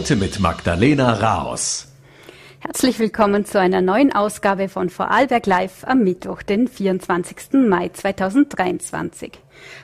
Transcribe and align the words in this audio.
Heute 0.00 0.16
mit 0.16 0.40
Magdalena 0.40 1.12
Raos. 1.12 1.86
Herzlich 2.60 2.98
willkommen 2.98 3.44
zu 3.44 3.60
einer 3.60 3.82
neuen 3.82 4.14
Ausgabe 4.14 4.70
von 4.70 4.88
Vorarlberg 4.88 5.44
Live 5.44 5.84
am 5.84 5.98
Mittwoch, 6.04 6.40
den 6.40 6.68
24. 6.68 7.68
Mai 7.68 7.90
2023. 7.90 9.32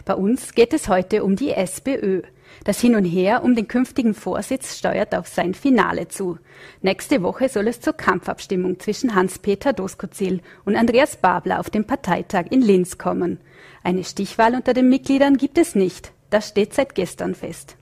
Bei 0.06 0.14
uns 0.14 0.54
geht 0.54 0.72
es 0.72 0.88
heute 0.88 1.22
um 1.22 1.36
die 1.36 1.50
SPÖ. 1.50 2.22
Das 2.64 2.80
Hin 2.80 2.96
und 2.96 3.04
Her 3.04 3.44
um 3.44 3.54
den 3.54 3.68
künftigen 3.68 4.14
Vorsitz 4.14 4.78
steuert 4.78 5.14
auf 5.14 5.28
sein 5.28 5.52
Finale 5.52 6.08
zu. 6.08 6.38
Nächste 6.80 7.22
Woche 7.22 7.50
soll 7.50 7.68
es 7.68 7.82
zur 7.82 7.92
Kampfabstimmung 7.92 8.80
zwischen 8.80 9.14
Hans-Peter 9.14 9.74
Doskozil 9.74 10.40
und 10.64 10.76
Andreas 10.76 11.18
Babler 11.18 11.60
auf 11.60 11.68
dem 11.68 11.84
Parteitag 11.84 12.46
in 12.48 12.62
Linz 12.62 12.96
kommen. 12.96 13.38
Eine 13.82 14.02
Stichwahl 14.02 14.54
unter 14.54 14.72
den 14.72 14.88
Mitgliedern 14.88 15.36
gibt 15.36 15.58
es 15.58 15.74
nicht. 15.74 16.12
Das 16.30 16.48
steht 16.48 16.72
seit 16.72 16.94
gestern 16.94 17.34
fest. 17.34 17.76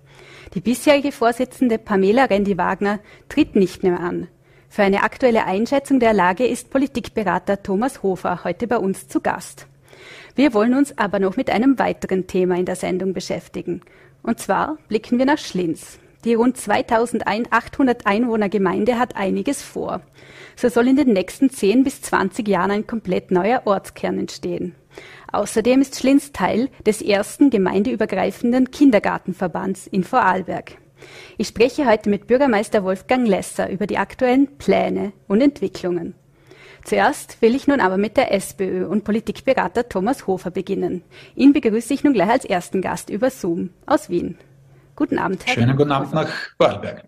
Die 0.55 0.61
bisherige 0.61 1.11
Vorsitzende 1.11 1.79
Pamela 1.79 2.27
Rendi-Wagner 2.27 3.01
tritt 3.29 3.57
nicht 3.57 3.83
mehr 3.83 3.99
an. 3.99 4.29
Für 4.69 4.83
eine 4.83 5.03
aktuelle 5.03 5.47
Einschätzung 5.47 5.99
der 5.99 6.13
Lage 6.13 6.47
ist 6.47 6.71
Politikberater 6.71 7.65
Thomas 7.65 8.05
Hofer 8.05 8.45
heute 8.45 8.69
bei 8.69 8.79
uns 8.79 9.09
zu 9.09 9.21
Gast. 9.21 9.67
Wir 10.37 10.55
wollen 10.55 10.75
uns 10.75 10.97
aber 10.97 11.19
noch 11.19 11.37
mit 11.37 11.51
einem 11.51 11.81
weiteren 11.81 12.29
Thema 12.29 12.57
in 12.57 12.67
der 12.67 12.77
Sendung 12.77 13.15
beschäftigen. 13.15 13.81
Und 14.23 14.39
zwar 14.39 14.79
blicken 14.87 15.19
wir 15.19 15.27
nach 15.27 15.39
Schlins. 15.39 15.99
Die 16.25 16.35
rund 16.35 16.57
2800 16.57 18.07
Einwohner 18.07 18.49
Gemeinde 18.49 18.97
hat 18.97 19.17
einiges 19.17 19.61
vor. 19.61 20.03
So 20.55 20.69
soll 20.69 20.87
in 20.87 20.97
den 20.97 21.13
nächsten 21.13 21.51
10 21.51 21.83
bis 21.83 22.01
20 22.01 22.47
Jahren 22.47 22.71
ein 22.71 22.87
komplett 22.87 23.33
neuer 23.33 23.63
Ortskern 23.65 24.21
entstehen. 24.21 24.77
Außerdem 25.35 25.81
ist 25.81 25.99
Schlins 25.99 26.31
Teil 26.31 26.69
des 26.87 27.03
ersten 27.03 27.51
gemeindeübergreifenden 27.51 28.71
Kindergartenverbands 28.71 29.89
in 29.89 30.05
Vorarlberg. 30.05 30.77
Ich 31.39 31.49
spreche 31.49 31.87
heute 31.87 32.09
mit 32.09 32.29
Bürgermeister 32.29 32.85
Wolfgang 32.85 33.27
Lesser 33.27 33.69
über 33.69 33.89
die 33.89 33.99
aktuellen 33.99 34.57
Pläne 34.59 35.13
und 35.27 35.41
Entwicklungen. 35.41 36.15
Zuerst 36.85 37.43
will 37.43 37.57
ich 37.57 37.67
nun 37.67 37.81
aber 37.81 37.97
mit 37.97 38.17
der 38.17 38.33
SPÖ 38.33 38.87
und 38.87 39.03
Politikberater 39.03 39.89
Thomas 39.89 40.29
Hofer 40.29 40.53
beginnen. 40.53 41.03
Ihn 41.35 41.53
begrüße 41.53 41.93
ich 41.95 42.05
nun 42.05 42.13
gleich 42.13 42.31
als 42.31 42.45
ersten 42.45 42.81
Gast 42.81 43.11
über 43.11 43.31
Zoom 43.31 43.71
aus 43.87 44.09
Wien. 44.09 44.39
Guten 44.95 45.19
Abend, 45.19 45.45
Herr 45.47 45.55
Schönen 45.55 45.77
guten 45.77 45.91
Abend 45.91 46.13
nach 46.13 46.29
Vorarlberg. 46.57 47.07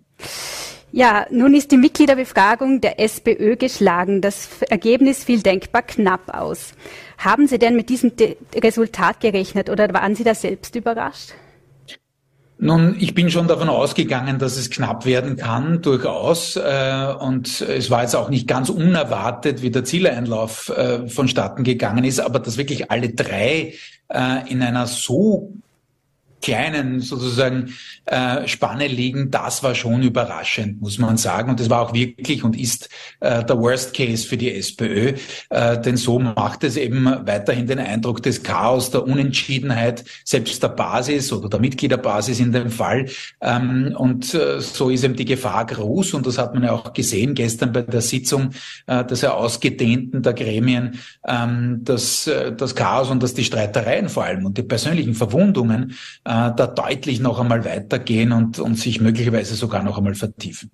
Ja, 0.92 1.26
nun 1.30 1.54
ist 1.54 1.72
die 1.72 1.76
Mitgliederbefragung 1.76 2.80
der 2.80 3.00
SPÖ 3.00 3.56
geschlagen. 3.56 4.20
Das 4.20 4.62
Ergebnis 4.62 5.24
fiel 5.24 5.42
denkbar 5.42 5.82
knapp 5.82 6.32
aus. 6.34 6.72
Haben 7.18 7.48
Sie 7.48 7.58
denn 7.58 7.76
mit 7.76 7.88
diesem 7.88 8.16
De 8.16 8.36
Resultat 8.54 9.20
gerechnet 9.20 9.68
oder 9.68 9.92
waren 9.92 10.14
Sie 10.14 10.24
da 10.24 10.34
selbst 10.34 10.74
überrascht? 10.76 11.32
Nun, 12.58 12.96
ich 12.98 13.12
bin 13.12 13.30
schon 13.30 13.48
davon 13.48 13.68
ausgegangen, 13.68 14.38
dass 14.38 14.56
es 14.56 14.70
knapp 14.70 15.04
werden 15.04 15.36
kann, 15.36 15.82
durchaus. 15.82 16.56
Äh, 16.56 17.14
und 17.20 17.60
es 17.60 17.90
war 17.90 18.00
jetzt 18.00 18.16
auch 18.16 18.30
nicht 18.30 18.48
ganz 18.48 18.70
unerwartet, 18.70 19.60
wie 19.60 19.70
der 19.70 19.84
Zieleinlauf 19.84 20.70
äh, 20.70 21.06
vonstatten 21.06 21.64
gegangen 21.64 22.04
ist, 22.04 22.18
aber 22.18 22.38
dass 22.38 22.56
wirklich 22.56 22.90
alle 22.90 23.10
drei 23.10 23.74
äh, 24.08 24.50
in 24.50 24.62
einer 24.62 24.86
so 24.86 25.52
kleinen 26.42 27.00
sozusagen 27.00 27.74
äh, 28.06 28.46
Spanne 28.46 28.86
liegen, 28.86 29.30
das 29.30 29.62
war 29.62 29.74
schon 29.74 30.02
überraschend, 30.02 30.80
muss 30.80 30.98
man 30.98 31.16
sagen. 31.16 31.50
Und 31.50 31.60
das 31.60 31.70
war 31.70 31.82
auch 31.82 31.92
wirklich 31.92 32.44
und 32.44 32.56
ist 32.58 32.88
äh, 33.20 33.44
der 33.44 33.58
Worst 33.58 33.94
Case 33.94 34.26
für 34.26 34.36
die 34.36 34.54
SPÖ, 34.54 35.14
äh, 35.50 35.80
denn 35.80 35.96
so 35.96 36.18
macht 36.18 36.64
es 36.64 36.76
eben 36.76 37.04
weiterhin 37.04 37.66
den 37.66 37.78
Eindruck 37.78 38.22
des 38.22 38.42
Chaos, 38.42 38.90
der 38.90 39.04
Unentschiedenheit, 39.04 40.04
selbst 40.24 40.62
der 40.62 40.68
Basis 40.68 41.32
oder 41.32 41.48
der 41.48 41.60
Mitgliederbasis 41.60 42.40
in 42.40 42.52
dem 42.52 42.70
Fall. 42.70 43.06
Ähm, 43.40 43.94
und 43.96 44.34
äh, 44.34 44.60
so 44.60 44.90
ist 44.90 45.04
eben 45.04 45.16
die 45.16 45.24
Gefahr 45.24 45.66
groß 45.66 46.14
und 46.14 46.26
das 46.26 46.38
hat 46.38 46.54
man 46.54 46.62
ja 46.62 46.72
auch 46.72 46.92
gesehen 46.92 47.34
gestern 47.34 47.72
bei 47.72 47.82
der 47.82 48.00
Sitzung 48.00 48.50
äh, 48.86 49.04
des 49.04 49.22
ja 49.22 49.32
ausgedehnten 49.34 50.22
der 50.22 50.34
Gremien, 50.34 51.00
ähm, 51.26 51.80
dass 51.82 52.26
äh, 52.26 52.52
das 52.52 52.74
Chaos 52.74 53.10
und 53.10 53.22
dass 53.22 53.34
die 53.34 53.44
Streitereien 53.44 54.08
vor 54.08 54.24
allem 54.24 54.46
und 54.46 54.58
die 54.58 54.62
persönlichen 54.62 55.14
Verwundungen 55.14 55.96
äh, 56.24 56.35
da 56.56 56.66
deutlich 56.66 57.20
noch 57.20 57.40
einmal 57.40 57.64
weitergehen 57.64 58.32
und, 58.32 58.58
und 58.58 58.78
sich 58.78 59.00
möglicherweise 59.00 59.54
sogar 59.54 59.82
noch 59.82 59.98
einmal 59.98 60.14
vertiefen. 60.14 60.70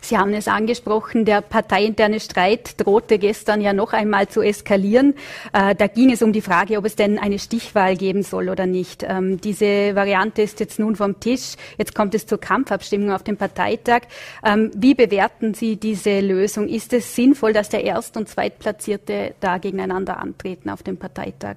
Sie 0.00 0.16
haben 0.16 0.32
es 0.34 0.46
angesprochen, 0.46 1.24
der 1.24 1.40
parteiinterne 1.40 2.20
Streit 2.20 2.80
drohte 2.80 3.18
gestern 3.18 3.60
ja 3.60 3.72
noch 3.72 3.92
einmal 3.92 4.28
zu 4.28 4.40
eskalieren. 4.40 5.14
Äh, 5.52 5.74
da 5.74 5.88
ging 5.88 6.12
es 6.12 6.22
um 6.22 6.32
die 6.32 6.40
Frage, 6.40 6.78
ob 6.78 6.84
es 6.84 6.96
denn 6.96 7.18
eine 7.18 7.38
Stichwahl 7.38 7.96
geben 7.96 8.22
soll 8.22 8.48
oder 8.48 8.66
nicht. 8.66 9.04
Ähm, 9.06 9.40
diese 9.40 9.94
Variante 9.96 10.42
ist 10.42 10.60
jetzt 10.60 10.78
nun 10.78 10.94
vom 10.96 11.18
Tisch. 11.18 11.56
Jetzt 11.76 11.94
kommt 11.94 12.14
es 12.14 12.26
zur 12.26 12.38
Kampfabstimmung 12.38 13.10
auf 13.10 13.24
dem 13.24 13.36
Parteitag. 13.36 14.02
Ähm, 14.44 14.70
wie 14.76 14.94
bewerten 14.94 15.54
Sie 15.54 15.76
diese 15.76 16.20
Lösung? 16.20 16.68
Ist 16.68 16.92
es 16.92 17.16
sinnvoll, 17.16 17.52
dass 17.52 17.68
der 17.68 17.82
Erst- 17.82 18.16
und 18.16 18.28
Zweitplatzierte 18.28 19.34
da 19.40 19.58
gegeneinander 19.58 20.18
antreten 20.18 20.70
auf 20.70 20.82
dem 20.82 20.98
Parteitag? 20.98 21.56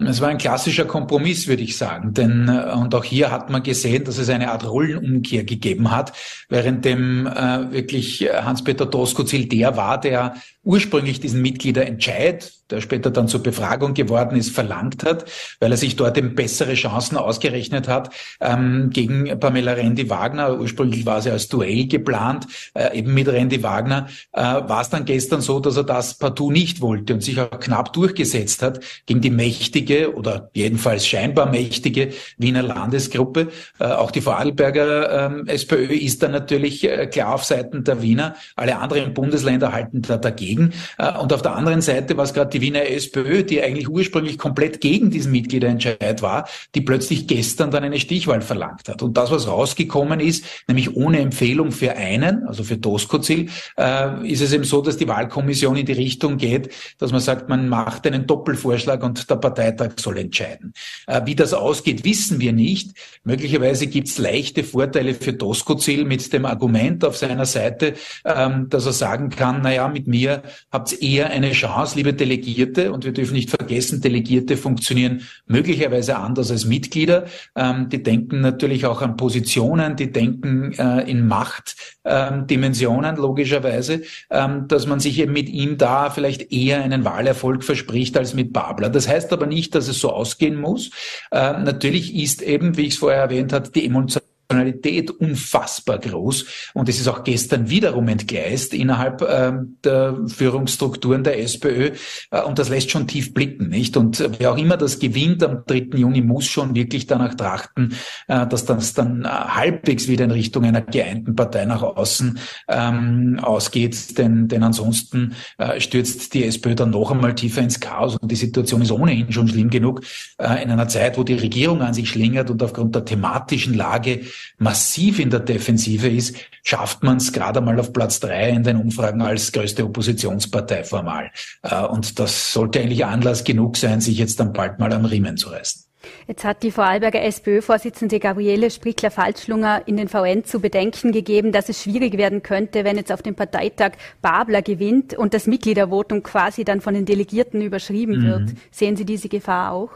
Es 0.00 0.20
war 0.20 0.28
ein 0.28 0.38
klassischer 0.38 0.84
Kompromiss, 0.84 1.48
würde 1.48 1.62
ich 1.62 1.76
sagen. 1.76 2.14
Denn, 2.14 2.48
äh, 2.48 2.72
und 2.74 2.94
auch 2.94 3.04
hier 3.04 3.30
hat 3.30 3.50
man 3.50 3.62
gesehen, 3.62 4.04
dass 4.04 4.18
es 4.18 4.28
eine 4.28 4.50
Art 4.50 4.68
Rollenumkehr 4.68 5.44
gegeben 5.44 5.90
hat, 5.90 6.12
während 6.48 6.84
dem 6.84 7.26
äh, 7.26 7.72
wirklich 7.72 8.22
äh, 8.22 8.42
Hans-Peter 8.42 8.86
Doskozil 8.86 9.46
der 9.46 9.76
war, 9.76 10.00
der 10.00 10.36
ursprünglich 10.62 11.20
diesen 11.20 11.42
Mitgliederentscheid, 11.42 12.52
der 12.70 12.80
später 12.80 13.10
dann 13.10 13.28
zur 13.28 13.42
Befragung 13.42 13.94
geworden 13.94 14.36
ist, 14.36 14.54
verlangt 14.54 15.04
hat, 15.04 15.24
weil 15.60 15.70
er 15.70 15.76
sich 15.76 15.96
dort 15.96 16.16
eben 16.18 16.34
bessere 16.34 16.74
Chancen 16.74 17.16
ausgerechnet 17.16 17.88
hat 17.88 18.10
ähm, 18.40 18.90
gegen 18.90 19.38
Pamela 19.38 19.72
Rendi-Wagner. 19.72 20.58
Ursprünglich 20.58 21.06
war 21.06 21.22
sie 21.22 21.30
als 21.30 21.48
Duell 21.48 21.86
geplant, 21.86 22.46
äh, 22.74 22.98
eben 22.98 23.14
mit 23.14 23.28
Rendi 23.28 23.62
Wagner. 23.62 24.08
Äh, 24.32 24.42
war 24.42 24.80
es 24.80 24.90
dann 24.90 25.04
gestern 25.04 25.40
so, 25.40 25.60
dass 25.60 25.76
er 25.76 25.84
das 25.84 26.18
partout 26.18 26.50
nicht 26.50 26.80
wollte 26.80 27.14
und 27.14 27.22
sich 27.22 27.40
auch 27.40 27.58
knapp 27.60 27.92
durchgesetzt 27.92 28.62
hat 28.62 28.80
gegen 29.06 29.20
die 29.20 29.30
mächtige 29.30 30.14
oder 30.14 30.50
jedenfalls 30.54 31.06
scheinbar 31.06 31.50
mächtige 31.50 32.10
Wiener 32.36 32.62
Landesgruppe. 32.62 33.48
Äh, 33.78 33.84
auch 33.84 34.10
die 34.10 34.20
Vorarlberger 34.20 35.26
ähm, 35.26 35.46
SPÖ 35.46 35.94
ist 35.94 36.22
dann 36.22 36.32
natürlich 36.32 36.84
äh, 36.84 37.06
klar 37.06 37.34
auf 37.34 37.44
Seiten 37.44 37.84
der 37.84 38.02
Wiener. 38.02 38.36
Alle 38.56 38.78
anderen 38.78 39.14
Bundesländer 39.14 39.72
halten 39.72 40.02
da 40.02 40.16
dagegen. 40.16 40.72
Äh, 40.98 41.16
und 41.18 41.32
auf 41.32 41.42
der 41.42 41.54
anderen 41.54 41.80
Seite 41.80 42.16
war 42.16 42.24
es 42.24 42.34
gerade 42.34 42.50
die 42.50 42.57
Wiener 42.60 42.88
SPÖ, 42.88 43.42
die 43.42 43.62
eigentlich 43.62 43.88
ursprünglich 43.88 44.38
komplett 44.38 44.80
gegen 44.80 45.10
diesen 45.10 45.32
Mitgliederentscheid 45.32 46.22
war, 46.22 46.48
die 46.74 46.80
plötzlich 46.80 47.26
gestern 47.26 47.70
dann 47.70 47.84
eine 47.84 48.00
Stichwahl 48.00 48.40
verlangt 48.40 48.88
hat. 48.88 49.02
Und 49.02 49.16
das, 49.16 49.30
was 49.30 49.48
rausgekommen 49.48 50.20
ist, 50.20 50.44
nämlich 50.66 50.96
ohne 50.96 51.20
Empfehlung 51.20 51.72
für 51.72 51.96
einen, 51.96 52.46
also 52.46 52.64
für 52.64 52.76
Doskozil, 52.76 53.50
äh, 53.76 54.30
ist 54.30 54.42
es 54.42 54.52
eben 54.52 54.64
so, 54.64 54.82
dass 54.82 54.96
die 54.96 55.08
Wahlkommission 55.08 55.76
in 55.76 55.86
die 55.86 55.92
Richtung 55.92 56.36
geht, 56.36 56.70
dass 56.98 57.12
man 57.12 57.20
sagt, 57.20 57.48
man 57.48 57.68
macht 57.68 58.06
einen 58.06 58.26
Doppelvorschlag 58.26 59.02
und 59.02 59.28
der 59.28 59.36
Parteitag 59.36 59.92
soll 59.98 60.18
entscheiden. 60.18 60.72
Äh, 61.06 61.22
wie 61.24 61.34
das 61.34 61.52
ausgeht, 61.52 62.04
wissen 62.04 62.40
wir 62.40 62.52
nicht. 62.52 62.92
Möglicherweise 63.24 63.86
gibt 63.86 64.08
es 64.08 64.18
leichte 64.18 64.64
Vorteile 64.64 65.14
für 65.14 65.32
Doskozil 65.32 66.04
mit 66.04 66.32
dem 66.32 66.44
Argument 66.44 67.04
auf 67.04 67.16
seiner 67.16 67.46
Seite, 67.46 67.94
ähm, 68.24 68.68
dass 68.68 68.86
er 68.86 68.92
sagen 68.92 69.30
kann, 69.30 69.62
naja, 69.62 69.88
mit 69.88 70.06
mir 70.06 70.42
habt 70.70 70.92
eher 71.02 71.30
eine 71.30 71.52
Chance, 71.52 71.96
liebe 71.96 72.14
Delegierte. 72.48 72.92
Und 72.92 73.04
wir 73.04 73.12
dürfen 73.12 73.34
nicht 73.34 73.50
vergessen, 73.50 74.00
Delegierte 74.00 74.56
funktionieren 74.56 75.22
möglicherweise 75.46 76.16
anders 76.16 76.50
als 76.50 76.64
Mitglieder. 76.64 77.26
Ähm, 77.54 77.88
die 77.88 78.02
denken 78.02 78.40
natürlich 78.40 78.86
auch 78.86 79.02
an 79.02 79.16
Positionen, 79.16 79.96
die 79.96 80.10
denken 80.10 80.72
äh, 80.72 81.10
in 81.10 81.26
Machtdimensionen 81.26 83.16
ähm, 83.16 83.20
logischerweise, 83.20 84.02
ähm, 84.30 84.66
dass 84.68 84.86
man 84.86 85.00
sich 85.00 85.18
eben 85.18 85.32
mit 85.32 85.48
ihm 85.48 85.76
da 85.78 86.10
vielleicht 86.10 86.52
eher 86.52 86.82
einen 86.82 87.04
Wahlerfolg 87.04 87.64
verspricht 87.64 88.16
als 88.16 88.34
mit 88.34 88.52
Babler. 88.52 88.88
Das 88.90 89.08
heißt 89.08 89.32
aber 89.32 89.46
nicht, 89.46 89.74
dass 89.74 89.88
es 89.88 90.00
so 90.00 90.10
ausgehen 90.10 90.56
muss. 90.56 90.90
Äh, 91.30 91.52
natürlich 91.60 92.14
ist 92.14 92.42
eben, 92.42 92.76
wie 92.76 92.86
ich 92.86 92.94
es 92.94 92.98
vorher 92.98 93.20
erwähnt 93.20 93.52
habe, 93.52 93.68
die 93.70 93.84
Emotion 93.84 94.22
Emotionalität 94.50 95.10
unfassbar 95.10 95.98
groß. 95.98 96.46
Und 96.72 96.88
es 96.88 96.98
ist 96.98 97.08
auch 97.08 97.22
gestern 97.22 97.68
wiederum 97.68 98.08
entgleist 98.08 98.72
innerhalb 98.72 99.20
äh, 99.20 99.52
der 99.84 100.16
Führungsstrukturen 100.26 101.22
der 101.22 101.38
SPÖ. 101.42 101.90
Äh, 102.30 102.42
und 102.42 102.58
das 102.58 102.70
lässt 102.70 102.90
schon 102.90 103.06
tief 103.06 103.34
blicken, 103.34 103.68
nicht? 103.68 103.96
Und 103.98 104.26
wer 104.38 104.52
auch 104.52 104.56
immer 104.56 104.78
das 104.78 104.98
gewinnt 104.98 105.42
am 105.42 105.64
3. 105.66 105.98
Juni, 105.98 106.22
muss 106.22 106.46
schon 106.46 106.74
wirklich 106.74 107.06
danach 107.06 107.34
trachten, 107.34 107.94
äh, 108.26 108.46
dass 108.46 108.64
das 108.64 108.94
dann 108.94 109.26
äh, 109.26 109.28
halbwegs 109.28 110.08
wieder 110.08 110.24
in 110.24 110.30
Richtung 110.30 110.64
einer 110.64 110.80
geeinten 110.80 111.36
Partei 111.36 111.66
nach 111.66 111.82
außen 111.82 112.38
ähm, 112.68 113.40
ausgeht. 113.42 114.16
Denn, 114.16 114.48
denn 114.48 114.62
ansonsten 114.62 115.34
äh, 115.58 115.78
stürzt 115.78 116.32
die 116.32 116.44
SPÖ 116.44 116.74
dann 116.74 116.90
noch 116.90 117.10
einmal 117.10 117.34
tiefer 117.34 117.60
ins 117.60 117.80
Chaos. 117.80 118.16
Und 118.16 118.32
die 118.32 118.36
Situation 118.36 118.80
ist 118.80 118.92
ohnehin 118.92 119.30
schon 119.30 119.48
schlimm 119.48 119.68
genug. 119.68 120.00
Äh, 120.38 120.62
in 120.62 120.70
einer 120.70 120.88
Zeit, 120.88 121.18
wo 121.18 121.22
die 121.22 121.34
Regierung 121.34 121.82
an 121.82 121.92
sich 121.92 122.08
schlingert 122.08 122.48
und 122.48 122.62
aufgrund 122.62 122.94
der 122.94 123.04
thematischen 123.04 123.74
Lage 123.74 124.22
massiv 124.58 125.18
in 125.18 125.30
der 125.30 125.40
Defensive 125.40 126.08
ist, 126.08 126.36
schafft 126.62 127.02
man 127.02 127.18
es 127.18 127.32
gerade 127.32 127.58
einmal 127.60 127.78
auf 127.80 127.92
Platz 127.92 128.20
drei 128.20 128.50
in 128.50 128.62
den 128.62 128.76
Umfragen 128.76 129.22
als 129.22 129.52
größte 129.52 129.84
Oppositionspartei 129.84 130.84
formal. 130.84 131.30
Äh, 131.62 131.84
und 131.84 132.18
das 132.18 132.52
sollte 132.52 132.80
eigentlich 132.80 133.04
Anlass 133.04 133.44
genug 133.44 133.76
sein, 133.76 134.00
sich 134.00 134.18
jetzt 134.18 134.40
dann 134.40 134.52
bald 134.52 134.78
mal 134.78 134.92
am 134.92 135.04
Riemen 135.04 135.36
zu 135.36 135.50
reißen. 135.50 135.88
Jetzt 136.26 136.44
hat 136.44 136.62
die 136.62 136.70
Vorarlberger 136.70 137.22
SPÖ-Vorsitzende 137.22 138.20
Gabriele 138.20 138.70
Sprickler-Falschlunger 138.70 139.82
in 139.86 139.96
den 139.96 140.08
VN 140.08 140.44
zu 140.44 140.60
bedenken 140.60 141.12
gegeben, 141.12 141.52
dass 141.52 141.68
es 141.68 141.82
schwierig 141.82 142.16
werden 142.16 142.42
könnte, 142.42 142.84
wenn 142.84 142.96
jetzt 142.96 143.12
auf 143.12 143.22
dem 143.22 143.34
Parteitag 143.34 143.92
Babler 144.22 144.62
gewinnt 144.62 145.14
und 145.14 145.34
das 145.34 145.46
Mitgliedervotum 145.46 146.22
quasi 146.22 146.64
dann 146.64 146.80
von 146.80 146.94
den 146.94 147.04
Delegierten 147.04 147.62
überschrieben 147.62 148.20
mhm. 148.20 148.26
wird. 148.26 148.50
Sehen 148.70 148.96
Sie 148.96 149.04
diese 149.04 149.28
Gefahr 149.28 149.72
auch? 149.72 149.90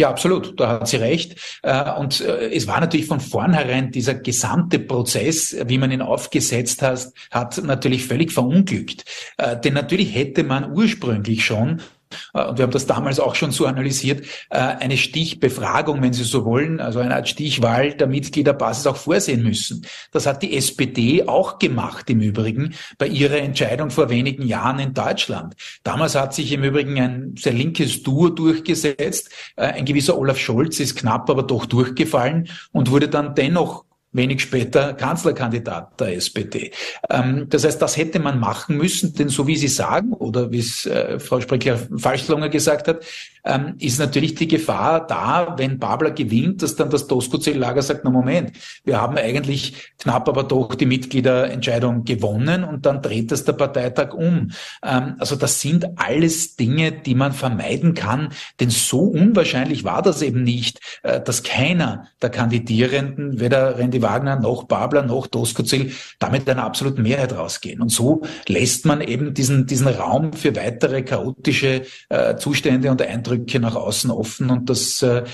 Ja, 0.00 0.10
absolut, 0.10 0.58
da 0.60 0.68
hat 0.68 0.86
sie 0.86 0.98
recht. 0.98 1.58
Äh, 1.64 1.92
und 1.98 2.20
äh, 2.20 2.54
es 2.54 2.68
war 2.68 2.80
natürlich 2.80 3.06
von 3.06 3.18
vornherein 3.18 3.90
dieser 3.90 4.14
gesamte 4.14 4.78
Prozess, 4.78 5.56
wie 5.66 5.76
man 5.76 5.90
ihn 5.90 6.02
aufgesetzt 6.02 6.82
hat, 6.82 7.08
hat 7.32 7.60
natürlich 7.64 8.06
völlig 8.06 8.32
verunglückt. 8.32 9.04
Äh, 9.38 9.58
denn 9.58 9.74
natürlich 9.74 10.14
hätte 10.14 10.44
man 10.44 10.72
ursprünglich 10.72 11.44
schon 11.44 11.82
und 12.32 12.58
wir 12.58 12.64
haben 12.64 12.72
das 12.72 12.86
damals 12.86 13.20
auch 13.20 13.34
schon 13.34 13.50
so 13.50 13.66
analysiert, 13.66 14.24
äh, 14.50 14.58
eine 14.58 14.96
Stichbefragung, 14.96 16.02
wenn 16.02 16.12
Sie 16.12 16.24
so 16.24 16.44
wollen, 16.44 16.80
also 16.80 17.00
eine 17.00 17.14
Art 17.14 17.28
Stichwahl 17.28 17.94
der 17.94 18.06
Mitgliederbasis 18.06 18.86
auch 18.86 18.96
vorsehen 18.96 19.42
müssen. 19.42 19.86
Das 20.12 20.26
hat 20.26 20.42
die 20.42 20.56
SPD 20.56 21.26
auch 21.26 21.58
gemacht 21.58 22.08
im 22.10 22.20
Übrigen 22.20 22.74
bei 22.98 23.06
ihrer 23.06 23.38
Entscheidung 23.38 23.90
vor 23.90 24.10
wenigen 24.10 24.46
Jahren 24.46 24.78
in 24.78 24.94
Deutschland. 24.94 25.54
Damals 25.82 26.14
hat 26.14 26.34
sich 26.34 26.52
im 26.52 26.64
Übrigen 26.64 27.00
ein 27.00 27.34
sehr 27.38 27.52
linkes 27.52 28.02
Duo 28.02 28.28
durchgesetzt. 28.28 29.30
Äh, 29.56 29.66
ein 29.66 29.84
gewisser 29.84 30.18
Olaf 30.18 30.38
Scholz 30.38 30.80
ist 30.80 30.96
knapp 30.96 31.28
aber 31.30 31.42
doch 31.42 31.66
durchgefallen 31.66 32.48
und 32.72 32.90
wurde 32.90 33.08
dann 33.08 33.34
dennoch 33.34 33.87
wenig 34.12 34.40
später 34.40 34.94
Kanzlerkandidat 34.94 36.00
der 36.00 36.16
SPD. 36.16 36.72
Ähm, 37.10 37.46
das 37.48 37.64
heißt, 37.64 37.80
das 37.80 37.96
hätte 37.96 38.18
man 38.18 38.40
machen 38.40 38.76
müssen, 38.76 39.14
denn 39.14 39.28
so 39.28 39.46
wie 39.46 39.56
Sie 39.56 39.68
sagen 39.68 40.12
oder 40.12 40.50
wie 40.50 40.60
es 40.60 40.86
äh, 40.86 41.18
Frau 41.18 41.40
Sprecher-Falschlonger 41.40 42.48
gesagt 42.48 42.88
hat, 42.88 43.04
ähm, 43.44 43.74
ist 43.78 43.98
natürlich 43.98 44.34
die 44.34 44.48
Gefahr 44.48 45.06
da, 45.06 45.54
wenn 45.56 45.78
Babler 45.78 46.10
gewinnt, 46.10 46.62
dass 46.62 46.76
dann 46.76 46.90
das 46.90 47.06
Doskozil-Lager 47.06 47.82
sagt, 47.82 48.02
na 48.04 48.10
Moment, 48.10 48.52
wir 48.84 49.00
haben 49.00 49.16
eigentlich 49.16 49.92
knapp 49.98 50.28
aber 50.28 50.44
doch 50.44 50.74
die 50.74 50.86
Mitgliederentscheidung 50.86 52.04
gewonnen 52.04 52.64
und 52.64 52.86
dann 52.86 53.02
dreht 53.02 53.32
das 53.32 53.44
der 53.44 53.54
Parteitag 53.54 54.14
um. 54.14 54.50
Ähm, 54.84 55.14
also 55.18 55.36
das 55.36 55.60
sind 55.60 55.98
alles 55.98 56.56
Dinge, 56.56 56.92
die 56.92 57.14
man 57.14 57.32
vermeiden 57.32 57.94
kann, 57.94 58.30
denn 58.60 58.70
so 58.70 59.00
unwahrscheinlich 59.00 59.84
war 59.84 60.02
das 60.02 60.22
eben 60.22 60.42
nicht, 60.42 60.80
äh, 61.02 61.20
dass 61.20 61.42
keiner 61.42 62.08
der 62.20 62.30
Kandidierenden, 62.30 63.40
weder 63.40 63.78
Randy 63.78 64.02
Wagner 64.02 64.36
noch 64.36 64.64
Babler 64.64 65.02
noch 65.02 65.26
Doskozil, 65.26 65.92
damit 66.18 66.48
eine 66.48 66.62
absolute 66.62 67.00
Mehrheit 67.00 67.32
rausgehen. 67.32 67.80
Und 67.80 67.90
so 67.90 68.22
lässt 68.46 68.84
man 68.84 69.00
eben 69.00 69.34
diesen, 69.34 69.66
diesen 69.66 69.88
Raum 69.88 70.32
für 70.32 70.54
weitere 70.56 71.02
chaotische 71.02 71.82
äh, 72.08 72.36
Zustände 72.36 72.90
und 72.90 73.00
Eindrücke 73.00 73.27
Eindrücke 73.28 73.60
nach 73.60 73.76
außen 73.76 74.10
offen 74.10 74.50
und 74.50 74.70
das 74.70 75.02
äh, 75.02 75.24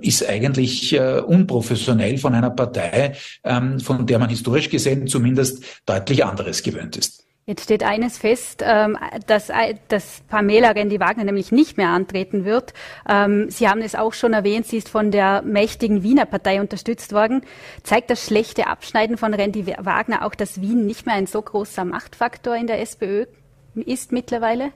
ist 0.00 0.26
eigentlich 0.28 0.92
äh, 0.92 1.20
unprofessionell 1.20 2.18
von 2.18 2.34
einer 2.34 2.50
Partei, 2.50 3.14
ähm, 3.44 3.80
von 3.80 4.06
der 4.06 4.18
man 4.18 4.30
historisch 4.30 4.70
gesehen 4.70 5.06
zumindest 5.06 5.64
deutlich 5.86 6.24
anderes 6.24 6.62
gewöhnt 6.62 6.96
ist. 6.96 7.24
Jetzt 7.46 7.64
steht 7.64 7.82
eines 7.82 8.18
fest, 8.18 8.62
ähm, 8.64 8.96
dass, 9.26 9.48
äh, 9.48 9.74
dass 9.88 10.20
Pamela 10.28 10.70
Rendi-Wagner 10.70 11.24
nämlich 11.24 11.50
nicht 11.50 11.78
mehr 11.78 11.88
antreten 11.88 12.44
wird. 12.44 12.74
Ähm, 13.08 13.50
Sie 13.50 13.68
haben 13.68 13.80
es 13.80 13.96
auch 13.96 14.12
schon 14.12 14.34
erwähnt, 14.34 14.66
sie 14.66 14.76
ist 14.76 14.88
von 14.88 15.10
der 15.10 15.42
mächtigen 15.42 16.04
Wiener 16.04 16.26
Partei 16.26 16.60
unterstützt 16.60 17.12
worden. 17.12 17.42
Zeigt 17.82 18.10
das 18.10 18.24
schlechte 18.24 18.68
Abschneiden 18.68 19.16
von 19.16 19.34
Rendi-Wagner 19.34 20.24
auch, 20.24 20.34
dass 20.34 20.60
Wien 20.60 20.86
nicht 20.86 21.06
mehr 21.06 21.16
ein 21.16 21.26
so 21.26 21.42
großer 21.42 21.84
Machtfaktor 21.84 22.54
in 22.54 22.68
der 22.68 22.80
SPÖ 22.80 23.26
ist 23.74 24.12
mittlerweile? 24.12 24.72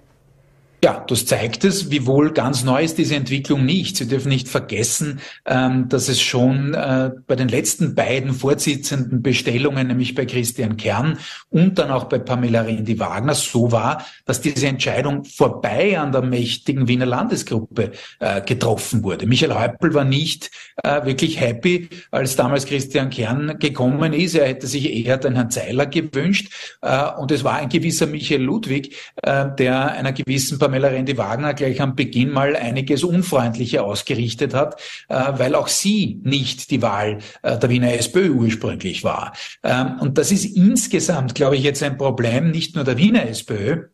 Ja, 0.84 1.02
das 1.08 1.24
zeigt 1.24 1.64
es, 1.64 1.90
wiewohl 1.90 2.32
ganz 2.32 2.62
neu 2.62 2.82
ist 2.82 2.98
diese 2.98 3.14
Entwicklung 3.14 3.64
nicht. 3.64 3.96
Sie 3.96 4.06
dürfen 4.06 4.28
nicht 4.28 4.48
vergessen, 4.48 5.20
ähm, 5.46 5.88
dass 5.88 6.10
es 6.10 6.20
schon 6.20 6.74
äh, 6.74 7.10
bei 7.26 7.36
den 7.36 7.48
letzten 7.48 7.94
beiden 7.94 8.34
vorsitzenden 8.34 9.22
Bestellungen, 9.22 9.86
nämlich 9.86 10.14
bei 10.14 10.26
Christian 10.26 10.76
Kern 10.76 11.18
und 11.48 11.78
dann 11.78 11.90
auch 11.90 12.04
bei 12.04 12.18
Pamela 12.18 12.60
Rendi-Wagner, 12.60 13.34
so 13.34 13.72
war, 13.72 14.04
dass 14.26 14.42
diese 14.42 14.66
Entscheidung 14.66 15.24
vorbei 15.24 15.98
an 15.98 16.12
der 16.12 16.20
mächtigen 16.20 16.86
Wiener 16.86 17.06
Landesgruppe 17.06 17.92
äh, 18.20 18.42
getroffen 18.42 19.02
wurde. 19.04 19.26
Michael 19.26 19.54
Häupl 19.54 19.94
war 19.94 20.04
nicht 20.04 20.50
äh, 20.82 21.02
wirklich 21.06 21.40
happy, 21.40 21.88
als 22.10 22.36
damals 22.36 22.66
Christian 22.66 23.08
Kern 23.08 23.58
gekommen 23.58 24.12
ist. 24.12 24.34
Er 24.34 24.48
hätte 24.48 24.66
sich 24.66 24.92
eher 24.92 25.16
den 25.16 25.34
Herrn 25.34 25.50
Zeiler 25.50 25.86
gewünscht. 25.86 26.76
Und 27.16 27.30
es 27.30 27.42
war 27.42 27.54
ein 27.54 27.70
gewisser 27.70 28.06
Michael 28.06 28.42
Ludwig, 28.42 28.94
der 29.24 29.92
einer 29.92 30.12
gewissen 30.12 30.58
Pamela 30.58 30.73
Pamela 30.74 30.88
Rendi-Wagner 30.88 31.54
gleich 31.54 31.80
am 31.80 31.94
Beginn 31.94 32.30
mal 32.30 32.56
einiges 32.56 33.04
Unfreundliche 33.04 33.84
ausgerichtet 33.84 34.54
hat, 34.54 34.80
äh, 35.08 35.14
weil 35.36 35.54
auch 35.54 35.68
sie 35.68 36.20
nicht 36.24 36.72
die 36.72 36.82
Wahl 36.82 37.18
äh, 37.42 37.56
der 37.56 37.70
Wiener 37.70 37.92
SPÖ 37.94 38.30
ursprünglich 38.30 39.04
war. 39.04 39.34
Ähm, 39.62 40.00
und 40.00 40.18
das 40.18 40.32
ist 40.32 40.44
insgesamt, 40.44 41.36
glaube 41.36 41.54
ich, 41.54 41.62
jetzt 41.62 41.80
ein 41.84 41.96
Problem 41.96 42.50
nicht 42.50 42.74
nur 42.74 42.82
der 42.82 42.98
Wiener 42.98 43.28
SPÖ, 43.28 43.84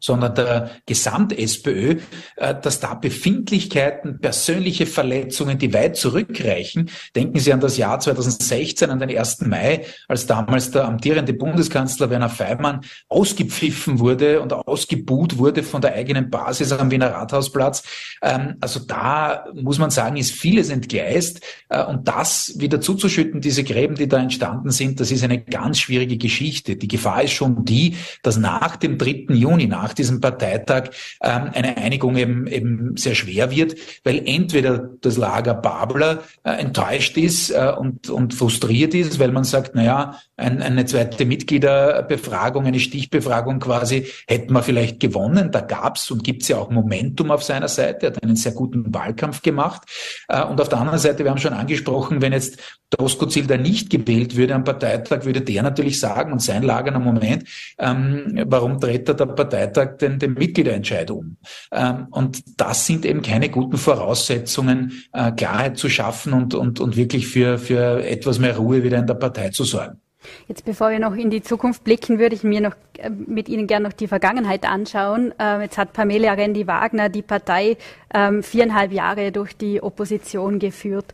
sondern 0.00 0.34
der 0.34 0.70
Gesamt-SPÖ, 0.86 1.96
äh, 2.36 2.54
dass 2.60 2.80
da 2.80 2.94
Befindlichkeiten, 2.94 4.20
persönliche 4.20 4.86
Verletzungen, 4.86 5.58
die 5.58 5.72
weit 5.72 5.96
zurückreichen. 5.96 6.90
Denken 7.14 7.38
Sie 7.38 7.52
an 7.52 7.60
das 7.60 7.76
Jahr 7.76 8.00
2016, 8.00 8.90
an 8.90 8.98
den 8.98 9.16
1. 9.16 9.42
Mai, 9.42 9.84
als 10.08 10.26
damals 10.26 10.70
der 10.70 10.84
amtierende 10.84 11.32
Bundeskanzler 11.32 12.10
Werner 12.10 12.28
Feimann 12.28 12.80
ausgepfiffen 13.08 13.98
wurde 13.98 14.40
und 14.40 14.52
ausgebuht 14.52 15.38
wurde 15.38 15.62
von 15.62 15.80
der 15.80 15.94
eigenen 15.94 16.30
Basis 16.30 16.72
am 16.72 16.90
Wiener 16.90 17.12
Rathausplatz. 17.12 17.82
Ähm, 18.22 18.56
also 18.60 18.80
da 18.80 19.44
muss 19.54 19.78
man 19.78 19.90
sagen, 19.90 20.16
ist 20.16 20.32
vieles 20.32 20.70
entgleist. 20.70 21.40
Äh, 21.68 21.84
und 21.84 22.08
das 22.08 22.54
wieder 22.56 22.80
zuzuschütten, 22.80 23.40
diese 23.40 23.64
Gräben, 23.64 23.94
die 23.94 24.08
da 24.08 24.18
entstanden 24.18 24.70
sind, 24.70 25.00
das 25.00 25.10
ist 25.10 25.24
eine 25.24 25.40
ganz 25.40 25.78
schwierige 25.78 26.16
Geschichte. 26.16 26.76
Die 26.76 26.88
Gefahr 26.88 27.22
ist 27.22 27.32
schon 27.32 27.64
die, 27.64 27.96
dass 28.22 28.36
nach 28.36 28.76
dem 28.76 28.98
3. 28.98 29.26
Juni, 29.30 29.66
nach 29.66 29.89
nach 29.90 29.94
diesem 29.94 30.20
Parteitag 30.20 30.90
ähm, 31.20 31.50
eine 31.52 31.76
Einigung 31.76 32.16
eben, 32.16 32.46
eben 32.46 32.96
sehr 32.96 33.16
schwer 33.16 33.50
wird, 33.50 33.74
weil 34.04 34.22
entweder 34.24 34.78
das 35.00 35.16
Lager 35.16 35.54
Babler 35.54 36.22
äh, 36.44 36.52
enttäuscht 36.52 37.16
ist 37.16 37.50
äh, 37.50 37.72
und, 37.76 38.08
und 38.08 38.34
frustriert 38.34 38.94
ist, 38.94 39.18
weil 39.18 39.32
man 39.32 39.42
sagt, 39.42 39.74
naja, 39.74 40.20
ein, 40.36 40.62
eine 40.62 40.84
zweite 40.84 41.24
Mitgliederbefragung, 41.24 42.66
eine 42.66 42.78
Stichbefragung 42.78 43.58
quasi, 43.58 44.06
hätten 44.28 44.52
wir 44.52 44.62
vielleicht 44.62 45.00
gewonnen. 45.00 45.50
Da 45.50 45.60
gab's 45.60 46.08
und 46.10 46.22
gibt's 46.22 46.46
ja 46.46 46.58
auch 46.58 46.70
Momentum 46.70 47.32
auf 47.32 47.42
seiner 47.42 47.68
Seite. 47.68 48.06
Er 48.06 48.12
hat 48.12 48.22
einen 48.22 48.36
sehr 48.36 48.52
guten 48.52 48.94
Wahlkampf 48.94 49.42
gemacht. 49.42 49.82
Äh, 50.28 50.44
und 50.44 50.60
auf 50.60 50.68
der 50.68 50.78
anderen 50.78 51.00
Seite, 51.00 51.24
wir 51.24 51.30
haben 51.32 51.38
schon 51.38 51.52
angesprochen, 51.52 52.22
wenn 52.22 52.32
jetzt 52.32 52.58
Doskozil 52.90 53.46
da 53.46 53.56
nicht 53.56 53.90
gewählt 53.90 54.36
würde 54.36 54.54
am 54.54 54.64
Parteitag, 54.64 55.24
würde 55.24 55.40
der 55.40 55.62
natürlich 55.62 56.00
sagen 56.00 56.32
und 56.32 56.42
sein 56.42 56.62
Lager, 56.62 56.94
am 56.94 57.04
Moment, 57.04 57.44
ähm, 57.78 58.42
warum 58.46 58.80
dreht 58.80 59.08
er 59.08 59.14
der 59.14 59.26
Parteitag 59.26 59.70
Parteitag 59.70 59.98
den, 59.98 60.34
Mitgliederentscheid 60.34 61.10
um. 61.10 61.36
Ähm, 61.72 62.06
und 62.10 62.42
das 62.60 62.86
sind 62.86 63.04
eben 63.04 63.22
keine 63.22 63.48
guten 63.48 63.76
Voraussetzungen, 63.76 65.02
äh, 65.12 65.32
Klarheit 65.32 65.78
zu 65.78 65.88
schaffen 65.88 66.32
und, 66.32 66.54
und, 66.54 66.80
und 66.80 66.96
wirklich 66.96 67.28
für, 67.28 67.58
für 67.58 68.04
etwas 68.04 68.38
mehr 68.38 68.56
Ruhe 68.56 68.82
wieder 68.82 68.98
in 68.98 69.06
der 69.06 69.14
Partei 69.14 69.50
zu 69.50 69.64
sorgen. 69.64 70.00
Jetzt, 70.48 70.66
bevor 70.66 70.90
wir 70.90 70.98
noch 70.98 71.14
in 71.14 71.30
die 71.30 71.42
Zukunft 71.42 71.82
blicken, 71.82 72.18
würde 72.18 72.34
ich 72.34 72.42
mir 72.42 72.60
noch 72.60 72.74
äh, 72.98 73.08
mit 73.08 73.48
Ihnen 73.48 73.66
gerne 73.66 73.88
noch 73.88 73.94
die 73.94 74.06
Vergangenheit 74.06 74.66
anschauen. 74.66 75.32
Ähm, 75.38 75.62
jetzt 75.62 75.78
hat 75.78 75.92
Pamela 75.94 76.32
Rendi-Wagner 76.32 77.08
die 77.08 77.22
Partei 77.22 77.78
ähm, 78.12 78.42
viereinhalb 78.42 78.92
Jahre 78.92 79.32
durch 79.32 79.56
die 79.56 79.82
Opposition 79.82 80.58
geführt. 80.58 81.06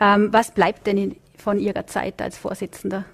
Ähm, 0.00 0.28
was 0.32 0.52
bleibt 0.52 0.86
denn 0.86 1.16
von 1.44 1.58
Ihrer 1.58 1.86
Zeit 1.86 2.20
als 2.22 2.38
Vorsitzender? 2.38 3.04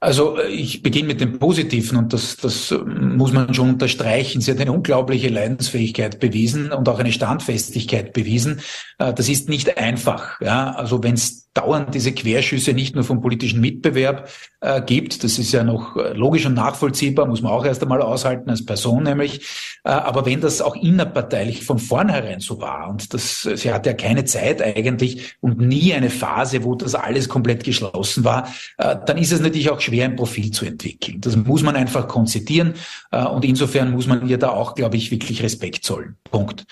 Also 0.00 0.38
äh, 0.38 0.48
ich 0.48 0.82
beginne 0.82 1.08
mit 1.08 1.20
dem 1.20 1.38
Positiven 1.38 1.96
und 1.96 2.12
das, 2.12 2.36
das 2.36 2.70
äh, 2.70 2.76
muss 2.78 3.32
man 3.32 3.54
schon 3.54 3.70
unterstreichen. 3.70 4.40
Sie 4.40 4.50
hat 4.50 4.60
eine 4.60 4.72
unglaubliche 4.72 5.28
Leidensfähigkeit 5.28 6.20
bewiesen 6.20 6.72
und 6.72 6.88
auch 6.88 6.98
eine 6.98 7.12
Standfestigkeit 7.12 8.12
bewiesen. 8.12 8.60
Äh, 8.98 9.14
das 9.14 9.28
ist 9.28 9.48
nicht 9.48 9.78
einfach. 9.78 10.40
Ja? 10.40 10.72
Also 10.72 11.02
wenn 11.02 11.14
es 11.14 11.45
dauernd 11.56 11.94
diese 11.94 12.12
Querschüsse 12.12 12.72
nicht 12.72 12.94
nur 12.94 13.04
vom 13.04 13.20
politischen 13.20 13.60
Mitbewerb 13.60 14.28
äh, 14.60 14.82
gibt. 14.82 15.24
Das 15.24 15.38
ist 15.38 15.52
ja 15.52 15.64
noch 15.64 15.96
äh, 15.96 16.12
logisch 16.12 16.46
und 16.46 16.54
nachvollziehbar, 16.54 17.26
muss 17.26 17.42
man 17.42 17.52
auch 17.52 17.64
erst 17.64 17.82
einmal 17.82 18.02
aushalten 18.02 18.50
als 18.50 18.64
Person 18.64 19.04
nämlich. 19.04 19.40
Äh, 19.84 19.90
aber 19.90 20.26
wenn 20.26 20.40
das 20.40 20.60
auch 20.60 20.76
innerparteilich 20.76 21.64
von 21.64 21.78
vornherein 21.78 22.40
so 22.40 22.60
war 22.60 22.90
und 22.90 23.14
das, 23.14 23.42
sie 23.42 23.72
hatte 23.72 23.90
ja 23.90 23.94
keine 23.94 24.24
Zeit 24.24 24.60
eigentlich 24.62 25.36
und 25.40 25.58
nie 25.58 25.94
eine 25.94 26.10
Phase, 26.10 26.64
wo 26.64 26.74
das 26.74 26.94
alles 26.94 27.28
komplett 27.28 27.64
geschlossen 27.64 28.24
war, 28.24 28.48
äh, 28.78 28.96
dann 29.06 29.18
ist 29.18 29.32
es 29.32 29.40
natürlich 29.40 29.70
auch 29.70 29.80
schwer, 29.80 30.04
ein 30.04 30.16
Profil 30.16 30.50
zu 30.50 30.66
entwickeln. 30.66 31.20
Das 31.20 31.36
muss 31.36 31.62
man 31.62 31.76
einfach 31.76 32.08
konzidieren 32.08 32.74
äh, 33.12 33.24
und 33.24 33.44
insofern 33.44 33.92
muss 33.92 34.06
man 34.06 34.28
ihr 34.28 34.38
da 34.38 34.50
auch, 34.50 34.74
glaube 34.74 34.96
ich, 34.96 35.10
wirklich 35.10 35.42
Respekt 35.42 35.84
zollen. 35.84 36.16
Punkt. 36.30 36.64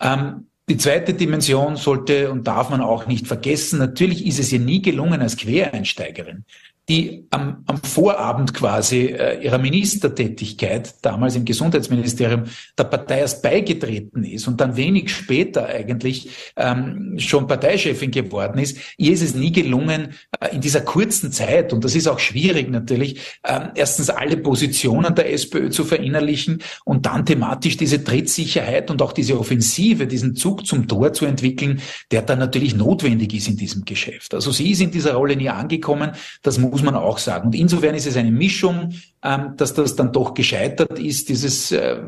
Ähm, 0.00 0.46
die 0.72 0.78
zweite 0.78 1.12
Dimension 1.12 1.76
sollte 1.76 2.32
und 2.32 2.46
darf 2.46 2.70
man 2.70 2.80
auch 2.80 3.06
nicht 3.06 3.26
vergessen. 3.26 3.78
Natürlich 3.78 4.24
ist 4.24 4.38
es 4.38 4.50
ihr 4.52 4.58
nie 4.58 4.80
gelungen 4.80 5.20
als 5.20 5.36
Quereinsteigerin 5.36 6.46
die 6.88 7.26
am, 7.30 7.62
am 7.66 7.78
Vorabend 7.78 8.54
quasi 8.54 9.06
äh, 9.06 9.40
ihrer 9.42 9.58
Ministertätigkeit, 9.58 10.94
damals 11.02 11.36
im 11.36 11.44
Gesundheitsministerium, 11.44 12.44
der 12.76 12.84
Partei 12.84 13.20
erst 13.20 13.40
beigetreten 13.42 14.24
ist 14.24 14.48
und 14.48 14.60
dann 14.60 14.76
wenig 14.76 15.14
später 15.14 15.66
eigentlich 15.66 16.30
ähm, 16.56 17.14
schon 17.18 17.46
Parteichefin 17.46 18.10
geworden 18.10 18.58
ist, 18.58 18.78
ihr 18.96 19.12
ist 19.12 19.22
es 19.22 19.34
nie 19.34 19.52
gelungen, 19.52 20.14
äh, 20.40 20.54
in 20.54 20.60
dieser 20.60 20.80
kurzen 20.80 21.30
Zeit, 21.30 21.72
und 21.72 21.84
das 21.84 21.94
ist 21.94 22.08
auch 22.08 22.18
schwierig 22.18 22.68
natürlich, 22.68 23.38
äh, 23.44 23.60
erstens 23.76 24.10
alle 24.10 24.36
Positionen 24.36 25.14
der 25.14 25.32
SPÖ 25.32 25.70
zu 25.70 25.84
verinnerlichen 25.84 26.62
und 26.84 27.06
dann 27.06 27.24
thematisch 27.24 27.76
diese 27.76 28.02
Trittsicherheit 28.02 28.90
und 28.90 29.02
auch 29.02 29.12
diese 29.12 29.38
Offensive, 29.38 30.08
diesen 30.08 30.34
Zug 30.34 30.66
zum 30.66 30.88
Tor 30.88 31.12
zu 31.12 31.26
entwickeln, 31.26 31.80
der 32.10 32.22
dann 32.22 32.40
natürlich 32.40 32.74
notwendig 32.74 33.34
ist 33.34 33.46
in 33.46 33.56
diesem 33.56 33.84
Geschäft. 33.84 34.34
Also 34.34 34.50
sie 34.50 34.72
ist 34.72 34.80
in 34.80 34.90
dieser 34.90 35.14
Rolle 35.14 35.36
nie 35.36 35.48
angekommen. 35.48 36.10
Das 36.42 36.58
muss 36.58 36.71
man 36.80 36.94
auch 36.94 37.18
sagen. 37.18 37.48
Und 37.48 37.54
insofern 37.54 37.94
ist 37.94 38.06
es 38.06 38.16
eine 38.16 38.30
Mischung, 38.30 38.94
ähm, 39.22 39.54
dass 39.56 39.74
das 39.74 39.94
dann 39.96 40.12
doch 40.12 40.32
gescheitert 40.32 40.98
ist, 40.98 41.28
dieses 41.28 41.70
äh, 41.72 41.98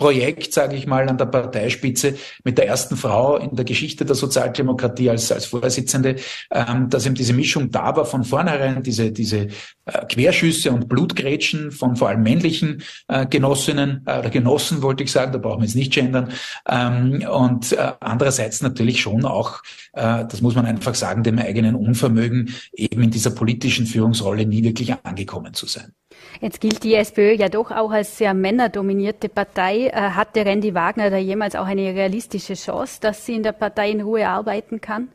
Projekt, 0.00 0.54
sage 0.54 0.76
ich 0.76 0.86
mal, 0.86 1.08
an 1.08 1.18
der 1.18 1.26
Parteispitze 1.26 2.14
mit 2.42 2.56
der 2.58 2.66
ersten 2.66 2.96
Frau 2.96 3.36
in 3.36 3.54
der 3.54 3.66
Geschichte 3.66 4.04
der 4.06 4.16
Sozialdemokratie 4.16 5.10
als, 5.10 5.30
als 5.30 5.44
Vorsitzende, 5.44 6.16
ähm, 6.50 6.88
dass 6.88 7.04
eben 7.04 7.14
diese 7.14 7.34
Mischung 7.34 7.70
da 7.70 7.94
war 7.94 8.06
von 8.06 8.24
vornherein, 8.24 8.82
diese, 8.82 9.12
diese 9.12 9.48
äh, 9.84 10.06
Querschüsse 10.08 10.72
und 10.72 10.88
Blutgrätschen 10.88 11.70
von 11.70 11.96
vor 11.96 12.08
allem 12.08 12.22
männlichen 12.22 12.82
äh, 13.08 13.26
Genossinnen 13.26 14.02
äh, 14.06 14.20
oder 14.20 14.30
Genossen, 14.30 14.82
wollte 14.82 15.04
ich 15.04 15.12
sagen, 15.12 15.32
da 15.32 15.38
brauchen 15.38 15.60
wir 15.60 15.66
jetzt 15.66 15.76
nicht 15.76 15.92
gendern. 15.92 16.30
Ähm, 16.68 17.22
und 17.30 17.72
äh, 17.72 17.92
andererseits 18.00 18.62
natürlich 18.62 19.02
schon 19.02 19.26
auch, 19.26 19.62
äh, 19.92 20.24
das 20.26 20.40
muss 20.40 20.54
man 20.54 20.64
einfach 20.64 20.94
sagen, 20.94 21.22
dem 21.22 21.38
eigenen 21.38 21.74
Unvermögen, 21.74 22.54
eben 22.72 23.02
in 23.02 23.10
dieser 23.10 23.30
politischen 23.30 23.84
Führungsrolle 24.00 24.46
nie 24.46 24.64
wirklich 24.64 24.94
angekommen 25.02 25.52
zu 25.52 25.66
sein. 25.66 25.92
Jetzt 26.40 26.60
gilt 26.60 26.82
die 26.84 26.94
SPÖ 26.94 27.34
ja 27.34 27.48
doch 27.48 27.70
auch 27.70 27.90
als 27.90 28.16
sehr 28.16 28.32
männerdominierte 28.32 29.28
Partei. 29.28 29.88
Äh, 29.88 29.92
hatte 29.92 30.44
Randy 30.44 30.74
Wagner 30.74 31.10
da 31.10 31.18
jemals 31.18 31.54
auch 31.54 31.66
eine 31.66 31.94
realistische 31.94 32.54
Chance, 32.54 32.98
dass 33.00 33.26
sie 33.26 33.34
in 33.34 33.42
der 33.42 33.52
Partei 33.52 33.90
in 33.90 34.00
Ruhe 34.00 34.26
arbeiten 34.26 34.80
kann? 34.80 35.08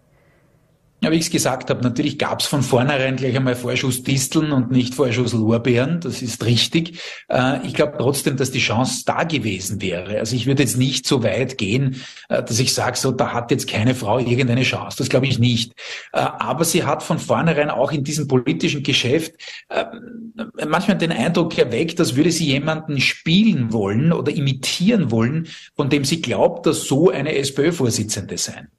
Ja, 1.05 1.11
wie 1.11 1.17
ich 1.17 1.25
es 1.25 1.29
gesagt 1.29 1.69
habe, 1.69 1.83
natürlich 1.83 2.17
gab 2.17 2.39
es 2.39 2.47
von 2.47 2.63
vornherein 2.63 3.15
gleich 3.15 3.35
einmal 3.35 3.55
Vorschuss 3.55 4.01
Disteln 4.01 4.51
und 4.51 4.71
nicht 4.71 4.95
Vorschuss 4.95 5.33
Lorbeeren. 5.33 5.99
Das 5.99 6.23
ist 6.23 6.43
richtig. 6.43 6.99
Äh, 7.29 7.63
ich 7.63 7.75
glaube 7.75 7.93
trotzdem, 7.99 8.37
dass 8.37 8.49
die 8.49 8.57
Chance 8.57 9.03
da 9.05 9.23
gewesen 9.23 9.83
wäre. 9.83 10.17
Also 10.17 10.35
ich 10.35 10.47
würde 10.47 10.63
jetzt 10.63 10.79
nicht 10.79 11.05
so 11.05 11.21
weit 11.21 11.59
gehen, 11.59 12.01
äh, 12.27 12.41
dass 12.41 12.57
ich 12.57 12.73
sage, 12.73 12.97
so 12.97 13.11
da 13.11 13.33
hat 13.33 13.51
jetzt 13.51 13.69
keine 13.69 13.93
Frau 13.93 14.17
irgendeine 14.17 14.63
Chance. 14.63 14.97
Das 14.97 15.09
glaube 15.09 15.27
ich 15.27 15.37
nicht. 15.37 15.73
Äh, 16.11 16.21
aber 16.21 16.65
sie 16.65 16.85
hat 16.85 17.03
von 17.03 17.19
vornherein 17.19 17.69
auch 17.69 17.91
in 17.91 18.03
diesem 18.03 18.27
politischen 18.27 18.81
Geschäft 18.81 19.35
ähm, 19.69 20.33
manchmal 20.67 20.97
den 20.97 21.11
Eindruck 21.11 21.55
erweckt, 21.55 21.99
als 21.99 22.15
würde 22.15 22.31
sie 22.31 22.47
jemanden 22.47 22.99
spielen 22.99 23.71
wollen 23.71 24.11
oder 24.11 24.31
imitieren 24.31 25.11
wollen, 25.11 25.49
von 25.75 25.87
dem 25.87 26.03
sie 26.03 26.19
glaubt, 26.19 26.65
dass 26.65 26.85
so 26.85 27.11
eine 27.11 27.35
SPÖ-Vorsitzende 27.35 28.39
sein. 28.39 28.69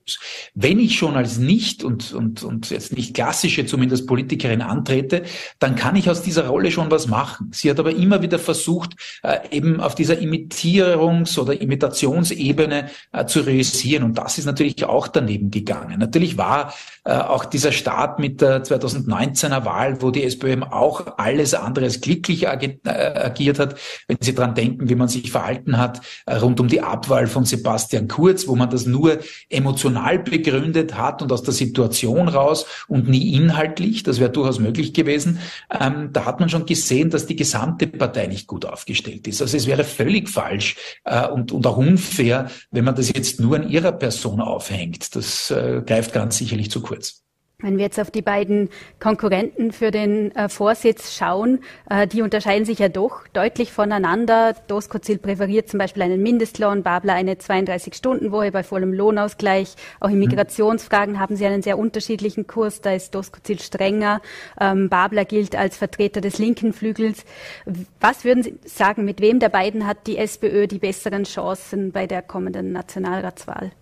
Wenn 0.55 0.79
ich 0.79 0.97
schon 0.97 1.17
als 1.17 1.39
nicht 1.39 1.83
und 1.83 2.13
und, 2.13 2.43
und 2.43 2.71
jetzt 2.71 2.97
nicht 2.97 3.15
klassische 3.15 3.67
zumindest 3.67 4.07
Politikerin 4.07 4.63
antrete, 4.63 5.23
dann 5.59 5.77
kann 5.77 5.97
ich 5.97 6.09
aus 6.11 6.23
dieser 6.23 6.49
Rolle 6.49 6.71
schon 6.71 6.91
was 6.91 7.07
machen. 7.07 7.51
Sie 7.53 7.71
hat 7.71 7.79
aber 7.79 7.95
immer 7.95 8.23
wieder 8.23 8.39
versucht, 8.39 8.95
äh, 9.23 9.39
eben 9.51 9.81
auf 9.81 9.95
dieser 9.95 10.15
Imitierungs- 10.15 11.39
oder 11.39 11.61
Imitationsebene 11.61 12.91
äh, 13.13 13.27
zu 13.27 13.41
realisieren. 13.41 14.05
Und 14.05 14.19
das 14.19 14.39
ist 14.39 14.47
natürlich 14.47 14.85
auch 14.85 15.09
daneben 15.09 15.51
gegangen. 15.51 15.99
Natürlich 15.99 16.37
war 16.37 16.75
äh, 17.05 17.13
auch 17.13 17.45
dieser 17.45 17.73
Start 17.73 18.19
mit 18.19 18.41
der 18.41 18.65
2019er 18.65 19.65
Wahl, 19.65 20.03
wo 20.03 20.11
die 20.11 20.25
SPÖ 20.25 20.57
auch 20.71 21.19
alles 21.19 21.55
andere 21.55 21.87
als 21.87 22.01
glücklich 22.01 22.49
agiert 22.49 23.59
hat, 23.59 23.77
wenn 24.07 24.17
Sie 24.21 24.35
dran 24.35 24.55
denken, 24.55 24.89
wie 24.89 24.95
man 24.95 25.09
sich 25.09 25.31
verhalten 25.31 25.77
hat 25.77 26.01
rund 26.31 26.61
um 26.61 26.69
die 26.69 26.81
Abwahl 26.81 27.27
von 27.27 27.45
Sebastian 27.45 28.09
Kurz, 28.09 28.47
wo 28.47 28.55
man 28.55 28.71
das 28.71 28.87
nur 28.87 29.19
emotional 29.51 29.96
begründet 30.25 30.97
hat 30.97 31.23
und 31.23 31.33
aus 31.33 31.43
der 31.43 31.55
Situation 31.55 32.29
raus 32.29 32.67
und 32.89 33.09
nie 33.09 33.35
inhaltlich. 33.35 34.03
Das 34.03 34.21
wäre 34.21 34.31
durchaus 34.31 34.59
möglich 34.59 34.95
gewesen. 34.95 35.39
Ähm, 35.71 36.11
da 36.13 36.25
hat 36.25 36.41
man 36.41 36.49
schon 36.49 36.67
gesehen, 36.67 37.11
dass 37.11 37.27
die 37.27 37.37
gesamte 37.37 37.87
Partei 37.87 38.27
nicht 38.27 38.47
gut 38.47 38.65
aufgestellt 38.65 39.27
ist. 39.27 39.43
Also 39.43 39.57
es 39.57 39.67
wäre 39.67 39.85
völlig 39.85 40.29
falsch 40.29 40.77
äh, 41.05 41.27
und, 41.29 41.53
und 41.53 41.67
auch 41.67 41.77
unfair, 41.77 42.51
wenn 42.71 42.85
man 42.85 42.95
das 42.95 43.09
jetzt 43.09 43.41
nur 43.41 43.57
an 43.57 43.69
ihrer 43.69 43.93
Person 43.93 44.41
aufhängt. 44.41 45.15
Das 45.17 45.51
äh, 45.51 45.83
greift 45.85 46.13
ganz 46.13 46.37
sicherlich 46.39 46.71
zu 46.71 46.81
kurz. 46.81 47.26
Wenn 47.63 47.79
wir 47.79 47.85
jetzt 47.85 47.99
auf 47.99 48.11
die 48.11 48.21
beiden 48.21 48.69
Konkurrenten 49.01 49.73
für 49.73 49.91
den 49.91 50.31
äh, 50.37 50.51
Vorsitz 50.51 51.17
schauen, 51.17 51.61
äh, 51.89 52.07
die 52.07 52.21
unterscheiden 52.21 52.67
sich 52.67 52.81
ja 52.81 52.91
doch 52.91 53.27
deutlich 53.29 53.73
voneinander. 53.73 54.55
Doskozil 54.67 55.17
präferiert 55.17 55.71
zum 55.71 55.79
Beispiel 55.79 56.03
einen 56.03 56.23
Mindestlohn, 56.23 56.83
Babler 56.83 57.15
eine 57.15 57.37
32-Stunden-Woche 57.37 58.53
bei 58.53 58.63
vollem 58.63 58.93
Lohnausgleich. 58.93 59.75
Auch 60.01 60.09
in 60.11 60.17
mhm. 60.17 60.27
Migrationsfragen 60.27 61.19
haben 61.19 61.37
sie 61.37 61.47
einen 61.47 61.63
sehr 61.63 61.79
unterschiedlichen 61.79 62.47
Kurs. 62.47 62.83
Da 62.83 62.93
ist 62.93 63.15
Doskozil 63.15 63.59
strenger. 63.59 64.21
Ähm, 64.61 64.91
Babler 64.91 65.25
gilt 65.25 65.57
als 65.57 65.79
Vertreter 65.79 66.21
des 66.21 66.37
linken 66.37 66.75
Flügels. 66.75 67.25
Was 68.01 68.27
würden 68.27 68.43
Sie 68.43 68.59
sagen, 68.67 69.07
mit 69.07 69.23
wem 69.23 69.41
der 69.41 69.49
beiden 69.49 69.87
hat 69.87 70.07
die 70.07 70.19
SPÖ 70.19 70.67
die 70.67 70.79
besseren 70.79 71.25
Chancen 71.25 71.91
bei 71.91 72.07
der 72.07 72.21
kommenden 72.21 72.73
Nationalratswahl? 72.73 73.73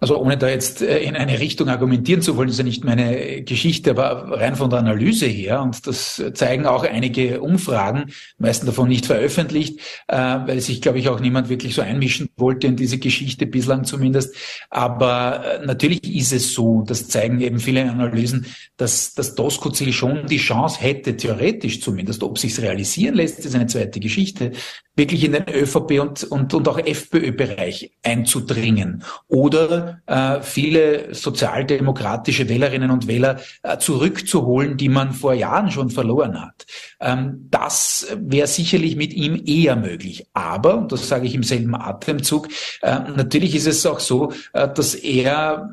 Also 0.00 0.16
ohne 0.18 0.36
da 0.36 0.48
jetzt 0.48 0.80
äh, 0.80 1.00
in 1.00 1.16
eine 1.16 1.40
Richtung 1.40 1.68
argumentieren 1.68 2.22
zu 2.22 2.36
wollen, 2.36 2.48
ist 2.48 2.58
ja 2.58 2.64
nicht 2.64 2.84
meine 2.84 3.42
Geschichte, 3.42 3.90
aber 3.90 4.38
rein 4.38 4.54
von 4.54 4.70
der 4.70 4.78
Analyse 4.78 5.26
her, 5.26 5.60
und 5.60 5.86
das 5.86 6.22
zeigen 6.34 6.66
auch 6.66 6.84
einige 6.84 7.40
Umfragen, 7.40 8.12
meisten 8.38 8.66
davon 8.66 8.88
nicht 8.88 9.06
veröffentlicht, 9.06 9.80
äh, 10.06 10.16
weil 10.16 10.60
sich, 10.60 10.80
glaube 10.80 11.00
ich, 11.00 11.08
auch 11.08 11.18
niemand 11.18 11.48
wirklich 11.48 11.74
so 11.74 11.82
einmischen 11.82 12.28
wollte 12.36 12.68
in 12.68 12.76
diese 12.76 12.98
Geschichte, 12.98 13.46
bislang 13.46 13.84
zumindest. 13.84 14.34
Aber 14.70 15.60
äh, 15.62 15.66
natürlich 15.66 16.04
ist 16.14 16.32
es 16.32 16.54
so, 16.54 16.84
das 16.86 17.08
zeigen 17.08 17.40
eben 17.40 17.58
viele 17.58 17.90
Analysen, 17.90 18.46
dass 18.76 19.14
das 19.14 19.34
Doskozil 19.34 19.92
schon 19.92 20.26
die 20.26 20.38
Chance 20.38 20.80
hätte, 20.80 21.16
theoretisch 21.16 21.80
zumindest, 21.80 22.22
ob 22.22 22.38
sich's 22.38 22.60
realisieren 22.60 23.16
lässt, 23.16 23.44
ist 23.44 23.54
eine 23.54 23.66
zweite 23.66 23.98
Geschichte, 23.98 24.52
wirklich 24.98 25.24
in 25.24 25.32
den 25.32 25.48
ÖVP 25.48 26.00
und, 26.00 26.24
und, 26.24 26.52
und 26.52 26.68
auch 26.68 26.78
FPÖ-Bereich 26.78 27.92
einzudringen 28.02 29.02
oder 29.28 30.02
äh, 30.06 30.42
viele 30.42 31.14
sozialdemokratische 31.14 32.48
Wählerinnen 32.48 32.90
und 32.90 33.06
Wähler 33.06 33.40
äh, 33.62 33.78
zurückzuholen, 33.78 34.76
die 34.76 34.88
man 34.88 35.12
vor 35.12 35.32
Jahren 35.32 35.70
schon 35.70 35.88
verloren 35.88 36.42
hat. 36.42 36.66
Ähm, 37.00 37.46
das 37.50 38.08
wäre 38.18 38.48
sicherlich 38.48 38.96
mit 38.96 39.14
ihm 39.14 39.42
eher 39.46 39.76
möglich. 39.76 40.26
Aber, 40.34 40.76
und 40.76 40.92
das 40.92 41.08
sage 41.08 41.26
ich 41.26 41.34
im 41.34 41.44
selben 41.44 41.74
Atemzug, 41.74 42.48
äh, 42.82 42.98
natürlich 43.16 43.54
ist 43.54 43.66
es 43.66 43.86
auch 43.86 44.00
so, 44.00 44.32
äh, 44.52 44.68
dass 44.68 44.94
er 44.94 45.72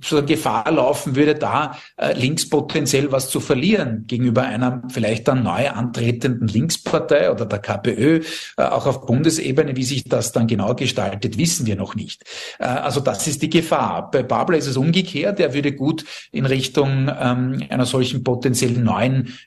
so 0.00 0.22
Gefahr 0.22 0.70
laufen 0.70 1.16
würde, 1.16 1.34
da 1.34 1.76
äh, 1.96 2.12
links 2.12 2.48
potenziell 2.48 3.10
was 3.12 3.30
zu 3.30 3.40
verlieren 3.40 4.04
gegenüber 4.06 4.42
einer 4.42 4.82
vielleicht 4.88 5.28
dann 5.28 5.42
neu 5.42 5.68
antretenden 5.68 6.48
Linkspartei 6.48 7.30
oder 7.30 7.46
der 7.46 7.58
KPÖ, 7.58 8.20
äh, 8.56 8.62
auch 8.62 8.86
auf 8.86 9.06
Bundesebene. 9.06 9.76
Wie 9.76 9.84
sich 9.84 10.04
das 10.04 10.32
dann 10.32 10.46
genau 10.46 10.74
gestaltet, 10.74 11.38
wissen 11.38 11.66
wir 11.66 11.76
noch 11.76 11.94
nicht. 11.94 12.24
Äh, 12.58 12.64
also 12.64 13.00
das 13.00 13.26
ist 13.26 13.42
die 13.42 13.50
Gefahr. 13.50 14.10
Bei 14.10 14.22
Babler 14.22 14.58
ist 14.58 14.66
es 14.66 14.76
umgekehrt. 14.76 15.40
Er 15.40 15.54
würde 15.54 15.72
gut 15.72 16.04
in 16.32 16.46
Richtung 16.46 17.10
ähm, 17.20 17.62
einer 17.68 17.86
solchen 17.86 18.24
potenziellen 18.24 18.84
neuen 18.84 19.38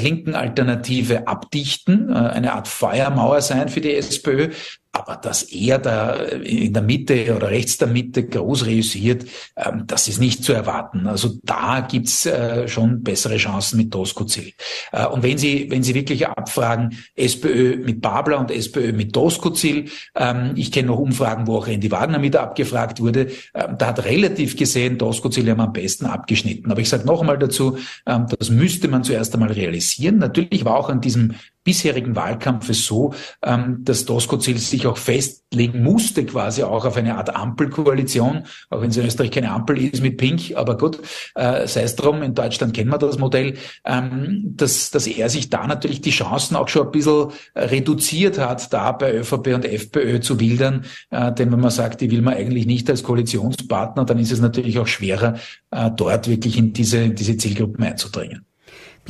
linken 0.00 0.34
Alternative 0.34 1.26
abdichten, 1.26 2.12
eine 2.12 2.52
Art 2.52 2.68
Feuermauer 2.68 3.40
sein 3.40 3.68
für 3.68 3.80
die 3.80 3.94
SPÖ. 3.94 4.50
Aber 4.92 5.16
dass 5.16 5.44
er 5.44 5.78
da 5.78 6.14
in 6.14 6.72
der 6.72 6.82
Mitte 6.82 7.36
oder 7.36 7.50
rechts 7.50 7.78
der 7.78 7.86
Mitte 7.86 8.26
groß 8.26 8.66
reüssiert, 8.66 9.24
ähm, 9.56 9.84
das 9.86 10.08
ist 10.08 10.18
nicht 10.18 10.42
zu 10.42 10.52
erwarten. 10.52 11.06
Also 11.06 11.38
da 11.44 11.86
gibt's 11.88 12.26
äh, 12.26 12.66
schon 12.66 13.04
bessere 13.04 13.36
Chancen 13.36 13.76
mit 13.76 13.94
Doskozil. 13.94 14.52
Äh, 14.90 15.06
und 15.06 15.22
wenn 15.22 15.38
Sie, 15.38 15.70
wenn 15.70 15.84
Sie 15.84 15.94
wirklich 15.94 16.26
abfragen, 16.26 16.98
SPÖ 17.14 17.76
mit 17.76 18.00
Babler 18.00 18.40
und 18.40 18.50
SPÖ 18.50 18.92
mit 18.92 19.14
Doskozil, 19.14 19.90
ähm, 20.16 20.54
ich 20.56 20.72
kenne 20.72 20.88
noch 20.88 20.98
Umfragen, 20.98 21.46
wo 21.46 21.58
auch 21.58 21.68
Randy 21.68 21.90
Wagner 21.92 22.18
mit 22.18 22.34
abgefragt 22.34 23.00
wurde, 23.00 23.28
ähm, 23.54 23.76
da 23.78 23.86
hat 23.86 24.04
relativ 24.04 24.56
gesehen 24.56 24.98
Doskozil 24.98 25.48
am 25.50 25.72
besten 25.72 26.06
abgeschnitten. 26.06 26.68
Aber 26.70 26.80
ich 26.80 26.88
sage 26.88 27.06
noch 27.06 27.20
einmal 27.20 27.38
dazu, 27.38 27.78
das 28.04 28.50
müsste 28.50 28.88
man 28.88 29.04
zuerst 29.04 29.34
einmal 29.34 29.52
realisieren. 29.52 30.18
Natürlich 30.18 30.64
war 30.64 30.76
auch 30.76 30.88
an 30.88 31.00
diesem 31.00 31.34
bisherigen 31.64 32.16
Wahlkampfes 32.16 32.86
so, 32.86 33.12
ähm, 33.42 33.78
dass 33.82 34.06
Doskozil 34.06 34.58
sich 34.58 34.86
auch 34.86 34.96
festlegen 34.96 35.82
musste, 35.82 36.24
quasi 36.24 36.62
auch 36.62 36.84
auf 36.84 36.96
eine 36.96 37.16
Art 37.16 37.34
Ampelkoalition, 37.34 38.44
auch 38.70 38.80
wenn 38.80 38.90
es 38.90 38.96
in 38.96 39.06
Österreich 39.06 39.30
keine 39.30 39.50
Ampel 39.50 39.78
ist 39.78 40.02
mit 40.02 40.16
Pink, 40.16 40.56
aber 40.56 40.78
gut, 40.78 40.98
äh, 41.34 41.66
sei 41.66 41.82
es 41.82 41.96
drum, 41.96 42.22
in 42.22 42.34
Deutschland 42.34 42.74
kennen 42.74 42.90
wir 42.90 42.98
das 42.98 43.18
Modell, 43.18 43.58
ähm, 43.84 44.54
dass, 44.56 44.90
dass 44.90 45.06
er 45.06 45.28
sich 45.28 45.50
da 45.50 45.66
natürlich 45.66 46.00
die 46.00 46.10
Chancen 46.10 46.56
auch 46.56 46.68
schon 46.68 46.86
ein 46.86 46.92
bisschen 46.92 47.28
reduziert 47.54 48.38
hat, 48.38 48.72
da 48.72 48.92
bei 48.92 49.14
ÖVP 49.14 49.54
und 49.54 49.64
FPÖ 49.64 50.20
zu 50.20 50.40
wildern, 50.40 50.86
äh, 51.10 51.32
denn 51.32 51.52
wenn 51.52 51.60
man 51.60 51.70
sagt, 51.70 52.00
die 52.00 52.10
will 52.10 52.22
man 52.22 52.34
eigentlich 52.34 52.66
nicht 52.66 52.88
als 52.88 53.02
Koalitionspartner, 53.02 54.04
dann 54.04 54.18
ist 54.18 54.32
es 54.32 54.40
natürlich 54.40 54.78
auch 54.78 54.86
schwerer, 54.86 55.34
äh, 55.70 55.90
dort 55.94 56.28
wirklich 56.28 56.56
in 56.56 56.72
diese, 56.72 57.10
diese 57.10 57.36
Zielgruppen 57.36 57.84
einzudringen. 57.84 58.46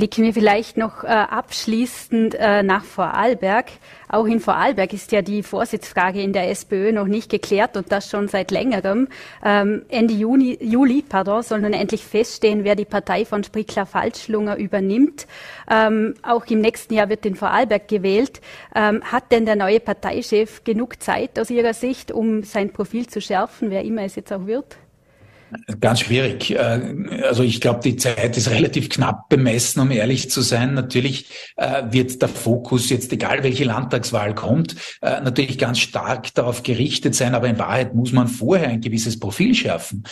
Blicken 0.01 0.25
wir 0.25 0.33
vielleicht 0.33 0.79
noch 0.79 1.05
äh, 1.05 1.09
abschließend 1.09 2.35
äh, 2.35 2.63
nach 2.63 2.85
Vorarlberg. 2.85 3.67
Auch 4.09 4.25
in 4.25 4.41
Vorarlberg 4.41 4.95
ist 4.95 5.13
ja 5.13 5.21
die 5.21 5.43
Vorsitzfrage 5.43 6.23
in 6.23 6.33
der 6.33 6.49
SPÖ 6.49 6.93
noch 6.93 7.07
nicht 7.07 7.31
geklärt 7.31 7.77
und 7.77 7.93
das 7.93 8.09
schon 8.09 8.27
seit 8.27 8.51
längerem. 8.51 9.09
Ähm, 9.45 9.83
Ende 9.91 10.15
Juni, 10.15 10.57
Juli 10.59 11.05
pardon, 11.07 11.43
soll 11.43 11.61
nun 11.61 11.75
endlich 11.75 12.03
feststehen, 12.03 12.65
wer 12.65 12.77
die 12.77 12.87
Partei 12.87 13.27
von 13.27 13.45
Sprickler 13.45 13.85
Falschlunger 13.85 14.57
übernimmt. 14.57 15.27
Ähm, 15.71 16.15
auch 16.23 16.47
im 16.47 16.63
nächsten 16.63 16.95
Jahr 16.95 17.11
wird 17.11 17.27
in 17.27 17.35
Vorarlberg 17.35 17.87
gewählt. 17.87 18.41
Ähm, 18.75 19.03
hat 19.05 19.31
denn 19.31 19.45
der 19.45 19.57
neue 19.57 19.81
Parteichef 19.81 20.65
genug 20.65 21.03
Zeit 21.03 21.39
aus 21.39 21.51
Ihrer 21.51 21.75
Sicht, 21.75 22.11
um 22.11 22.43
sein 22.43 22.73
Profil 22.73 23.07
zu 23.07 23.21
schärfen, 23.21 23.69
wer 23.69 23.85
immer 23.85 24.05
es 24.05 24.15
jetzt 24.15 24.33
auch 24.33 24.47
wird? 24.47 24.79
Ganz 25.81 26.01
schwierig. 26.01 26.53
Äh, 26.53 26.81
also 27.29 27.43
ich 27.43 27.61
glaube, 27.61 27.81
die 27.83 27.97
Zeit 27.97 28.37
ist 28.37 28.51
relativ 28.51 28.89
knapp 28.89 29.29
bemessen, 29.29 29.81
um 29.81 29.91
ehrlich 29.91 30.31
zu 30.31 30.43
sein. 30.43 30.75
Natürlich 30.75 31.27
äh, 31.57 31.83
wird 31.91 32.23
der 32.23 32.29
Fokus 32.29 32.91
jetzt, 32.91 33.13
egal 33.13 33.43
welche 33.43 33.65
Landtagswahl 33.65 34.35
kommt, 34.35 34.77
äh, 35.01 35.21
natürlich 35.21 35.59
ganz 35.59 35.81
stark 35.81 36.33
darauf 36.35 36.63
gerichtet 36.63 37.15
sein. 37.15 37.35
Aber 37.35 37.49
in 37.49 37.59
Wahrheit 37.59 37.95
muss 37.95 38.13
man 38.13 38.29
vorher 38.29 38.69
ein 38.69 38.81
gewisses 38.81 39.19
Profil 39.19 39.55
schärfen 39.55 40.05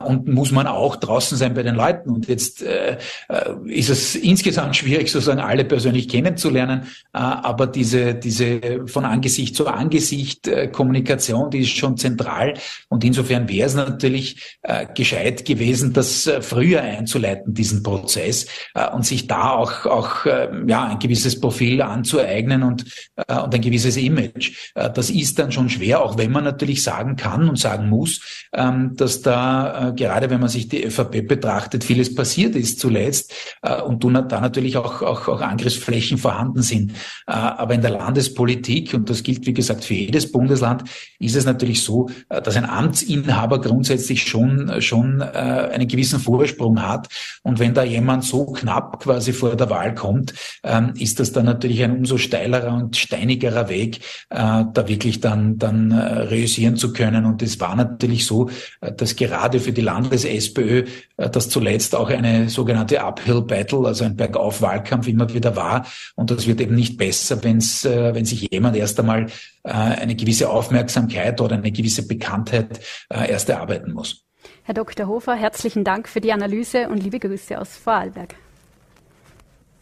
und 0.00 0.28
muss 0.28 0.50
man 0.50 0.66
auch 0.66 0.96
draußen 0.96 1.36
sein 1.36 1.54
bei 1.54 1.62
den 1.62 1.74
Leuten. 1.74 2.10
Und 2.10 2.28
jetzt 2.28 2.62
ist 2.62 3.90
es 3.90 4.14
insgesamt 4.14 4.76
schwierig, 4.76 5.10
sozusagen 5.10 5.40
alle 5.40 5.64
persönlich 5.64 6.08
kennenzulernen. 6.08 6.86
Aber 7.12 7.66
diese, 7.66 8.14
diese 8.14 8.86
von 8.86 9.04
Angesicht 9.04 9.56
zu 9.56 9.66
Angesicht 9.66 10.50
Kommunikation, 10.72 11.50
die 11.50 11.60
ist 11.60 11.76
schon 11.76 11.96
zentral. 11.96 12.54
Und 12.88 13.04
insofern 13.04 13.48
wäre 13.48 13.66
es 13.66 13.74
natürlich 13.74 14.58
äh, 14.70 14.86
gescheit 14.94 15.44
gewesen, 15.44 15.92
das 15.92 16.26
äh, 16.26 16.42
früher 16.42 16.82
einzuleiten, 16.82 17.54
diesen 17.54 17.82
Prozess, 17.82 18.46
äh, 18.74 18.88
und 18.90 19.04
sich 19.04 19.26
da 19.26 19.50
auch, 19.50 19.86
auch 19.86 20.26
äh, 20.26 20.48
ja, 20.66 20.84
ein 20.84 20.98
gewisses 20.98 21.40
Profil 21.40 21.82
anzueignen 21.82 22.62
und, 22.62 22.84
äh, 23.16 23.40
und 23.40 23.52
ein 23.52 23.60
gewisses 23.60 23.96
Image. 23.96 24.52
Äh, 24.74 24.90
das 24.90 25.10
ist 25.10 25.38
dann 25.38 25.50
schon 25.50 25.68
schwer, 25.68 26.02
auch 26.02 26.18
wenn 26.18 26.30
man 26.30 26.44
natürlich 26.44 26.82
sagen 26.82 27.16
kann 27.16 27.48
und 27.48 27.58
sagen 27.58 27.88
muss, 27.88 28.46
ähm, 28.52 28.94
dass 28.94 29.22
da, 29.22 29.88
äh, 29.88 29.92
gerade 29.92 30.30
wenn 30.30 30.40
man 30.40 30.48
sich 30.48 30.68
die 30.68 30.84
ÖVP 30.84 31.26
betrachtet, 31.26 31.82
vieles 31.82 32.14
passiert 32.14 32.54
ist 32.54 32.78
zuletzt 32.78 33.34
äh, 33.62 33.80
und 33.80 34.04
da 34.04 34.40
natürlich 34.40 34.76
auch, 34.76 35.02
auch, 35.02 35.26
auch 35.28 35.40
Angriffsflächen 35.40 36.18
vorhanden 36.18 36.62
sind. 36.62 36.92
Äh, 37.26 37.32
aber 37.32 37.74
in 37.74 37.82
der 37.82 37.90
Landespolitik, 37.90 38.94
und 38.94 39.10
das 39.10 39.22
gilt 39.22 39.46
wie 39.46 39.54
gesagt 39.54 39.84
für 39.84 39.94
jedes 39.94 40.30
Bundesland, 40.30 40.84
ist 41.18 41.34
es 41.34 41.44
natürlich 41.44 41.82
so, 41.82 42.08
äh, 42.28 42.40
dass 42.40 42.56
ein 42.56 42.68
Amtsinhaber 42.68 43.60
grundsätzlich 43.60 44.22
schon 44.22 44.59
schon, 44.80 45.20
äh, 45.20 45.24
einen 45.24 45.88
gewissen 45.88 46.20
Vorsprung 46.20 46.82
hat. 46.82 47.08
Und 47.42 47.58
wenn 47.58 47.74
da 47.74 47.82
jemand 47.82 48.24
so 48.24 48.46
knapp 48.46 49.00
quasi 49.00 49.32
vor 49.32 49.56
der 49.56 49.70
Wahl 49.70 49.94
kommt, 49.94 50.34
ähm, 50.62 50.92
ist 50.98 51.20
das 51.20 51.32
dann 51.32 51.46
natürlich 51.46 51.82
ein 51.82 51.96
umso 51.96 52.18
steilerer 52.18 52.74
und 52.74 52.96
steinigerer 52.96 53.68
Weg, 53.68 54.00
äh, 54.30 54.64
da 54.72 54.88
wirklich 54.88 55.20
dann, 55.20 55.58
dann 55.58 55.90
äh, 55.90 55.96
realisieren 55.96 56.76
zu 56.76 56.92
können. 56.92 57.24
Und 57.24 57.42
es 57.42 57.60
war 57.60 57.76
natürlich 57.76 58.26
so, 58.26 58.50
äh, 58.80 58.92
dass 58.92 59.16
gerade 59.16 59.60
für 59.60 59.72
die 59.72 59.80
Landes-SPÖ 59.80 60.84
äh, 61.16 61.30
das 61.30 61.48
zuletzt 61.48 61.94
auch 61.94 62.10
eine 62.10 62.48
sogenannte 62.48 63.02
Uphill 63.02 63.42
Battle, 63.42 63.86
also 63.86 64.04
ein 64.04 64.16
Bergauf-Wahlkampf 64.16 65.08
immer 65.08 65.32
wieder 65.32 65.56
war. 65.56 65.86
Und 66.16 66.30
das 66.30 66.46
wird 66.46 66.60
eben 66.60 66.74
nicht 66.74 66.96
besser, 66.96 67.42
wenn's, 67.42 67.84
äh, 67.84 68.14
wenn 68.14 68.24
sich 68.24 68.48
jemand 68.50 68.76
erst 68.76 68.98
einmal 68.98 69.26
äh, 69.64 69.70
eine 69.70 70.14
gewisse 70.14 70.48
Aufmerksamkeit 70.48 71.40
oder 71.40 71.56
eine 71.56 71.72
gewisse 71.72 72.06
Bekanntheit 72.06 72.80
äh, 73.08 73.30
erst 73.30 73.48
erarbeiten 73.48 73.92
muss. 73.92 74.24
Herr 74.64 74.74
Dr. 74.74 75.06
Hofer, 75.06 75.34
herzlichen 75.34 75.84
Dank 75.84 76.08
für 76.08 76.20
die 76.20 76.32
Analyse 76.32 76.88
und 76.88 77.02
liebe 77.02 77.18
Grüße 77.18 77.58
aus 77.58 77.76
Vorarlberg. 77.76 78.34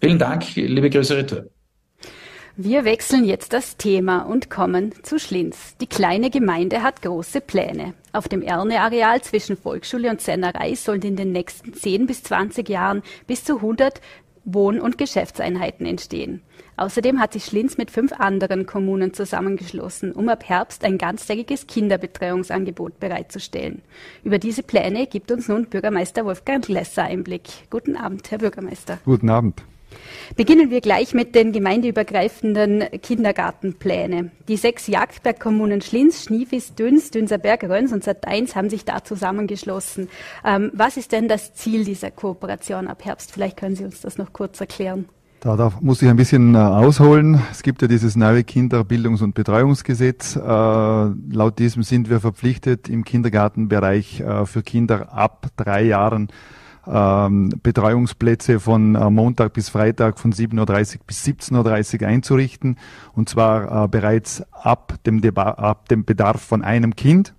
Vielen 0.00 0.18
Dank, 0.18 0.54
liebe 0.54 0.88
Grüße 0.88 1.16
retour. 1.16 1.46
Wir 2.60 2.84
wechseln 2.84 3.24
jetzt 3.24 3.52
das 3.52 3.76
Thema 3.76 4.22
und 4.22 4.50
kommen 4.50 4.92
zu 5.04 5.20
Schlinz. 5.20 5.76
Die 5.80 5.86
kleine 5.86 6.28
Gemeinde 6.28 6.82
hat 6.82 7.02
große 7.02 7.40
Pläne. 7.40 7.94
Auf 8.12 8.26
dem 8.26 8.42
Erne-Areal 8.42 9.22
zwischen 9.22 9.56
Volksschule 9.56 10.10
und 10.10 10.20
Sennerei 10.20 10.74
sollen 10.74 11.02
in 11.02 11.14
den 11.14 11.30
nächsten 11.30 11.72
10 11.72 12.06
bis 12.06 12.24
20 12.24 12.68
Jahren 12.68 13.02
bis 13.28 13.44
zu 13.44 13.58
100 13.58 14.00
Wohn- 14.50 14.80
und 14.80 14.98
Geschäftseinheiten 14.98 15.84
entstehen. 15.84 16.42
Außerdem 16.76 17.20
hat 17.20 17.32
sich 17.32 17.44
Schlinz 17.44 17.76
mit 17.76 17.90
fünf 17.90 18.12
anderen 18.12 18.64
Kommunen 18.64 19.12
zusammengeschlossen, 19.12 20.12
um 20.12 20.28
ab 20.28 20.48
Herbst 20.48 20.84
ein 20.84 20.96
ganztägiges 20.96 21.66
Kinderbetreuungsangebot 21.66 22.98
bereitzustellen. 22.98 23.82
Über 24.24 24.38
diese 24.38 24.62
Pläne 24.62 25.06
gibt 25.06 25.30
uns 25.30 25.48
nun 25.48 25.66
Bürgermeister 25.66 26.24
Wolfgang 26.24 26.66
Lesser 26.68 27.04
Einblick. 27.04 27.42
Guten 27.68 27.96
Abend, 27.96 28.30
Herr 28.30 28.38
Bürgermeister. 28.38 28.98
Guten 29.04 29.28
Abend. 29.28 29.62
Beginnen 30.36 30.70
wir 30.70 30.80
gleich 30.80 31.14
mit 31.14 31.34
den 31.34 31.52
gemeindeübergreifenden 31.52 32.84
Kindergartenplänen. 33.02 34.30
Die 34.48 34.56
sechs 34.56 34.86
Jagdbergkommunen 34.86 35.80
Schlinz, 35.80 36.24
Schniefis, 36.24 36.74
Düns, 36.74 37.10
Dünserberg, 37.10 37.64
Röns 37.64 37.92
und 37.92 38.04
Sat1 38.04 38.54
haben 38.54 38.70
sich 38.70 38.84
da 38.84 39.04
zusammengeschlossen. 39.04 40.08
Ähm, 40.44 40.70
was 40.74 40.96
ist 40.96 41.12
denn 41.12 41.28
das 41.28 41.54
Ziel 41.54 41.84
dieser 41.84 42.10
Kooperation 42.10 42.88
ab 42.88 43.04
Herbst? 43.04 43.32
Vielleicht 43.32 43.56
können 43.56 43.76
Sie 43.76 43.84
uns 43.84 44.00
das 44.00 44.18
noch 44.18 44.32
kurz 44.32 44.60
erklären. 44.60 45.06
Da, 45.40 45.56
da 45.56 45.72
muss 45.80 46.02
ich 46.02 46.08
ein 46.08 46.16
bisschen 46.16 46.56
äh, 46.56 46.58
ausholen. 46.58 47.40
Es 47.52 47.62
gibt 47.62 47.80
ja 47.80 47.86
dieses 47.86 48.16
neue 48.16 48.40
Kinderbildungs- 48.40 49.22
und 49.22 49.34
Betreuungsgesetz. 49.36 50.34
Äh, 50.34 50.40
laut 50.40 51.58
diesem 51.60 51.84
sind 51.84 52.10
wir 52.10 52.18
verpflichtet, 52.18 52.88
im 52.88 53.04
Kindergartenbereich 53.04 54.20
äh, 54.20 54.46
für 54.46 54.64
Kinder 54.64 55.12
ab 55.12 55.46
drei 55.56 55.84
Jahren 55.84 56.28
ähm, 56.90 57.52
Betreuungsplätze 57.62 58.60
von 58.60 58.94
äh, 58.94 59.10
Montag 59.10 59.52
bis 59.52 59.68
Freitag 59.68 60.18
von 60.18 60.32
7.30 60.32 60.58
Uhr 60.96 61.00
bis 61.06 61.24
17.30 61.24 62.02
Uhr 62.02 62.08
einzurichten. 62.08 62.76
Und 63.14 63.28
zwar 63.28 63.84
äh, 63.84 63.88
bereits 63.88 64.42
ab 64.52 64.94
dem, 65.06 65.22
ab 65.36 65.88
dem 65.88 66.04
Bedarf 66.04 66.40
von 66.42 66.62
einem 66.62 66.96
Kind. 66.96 67.34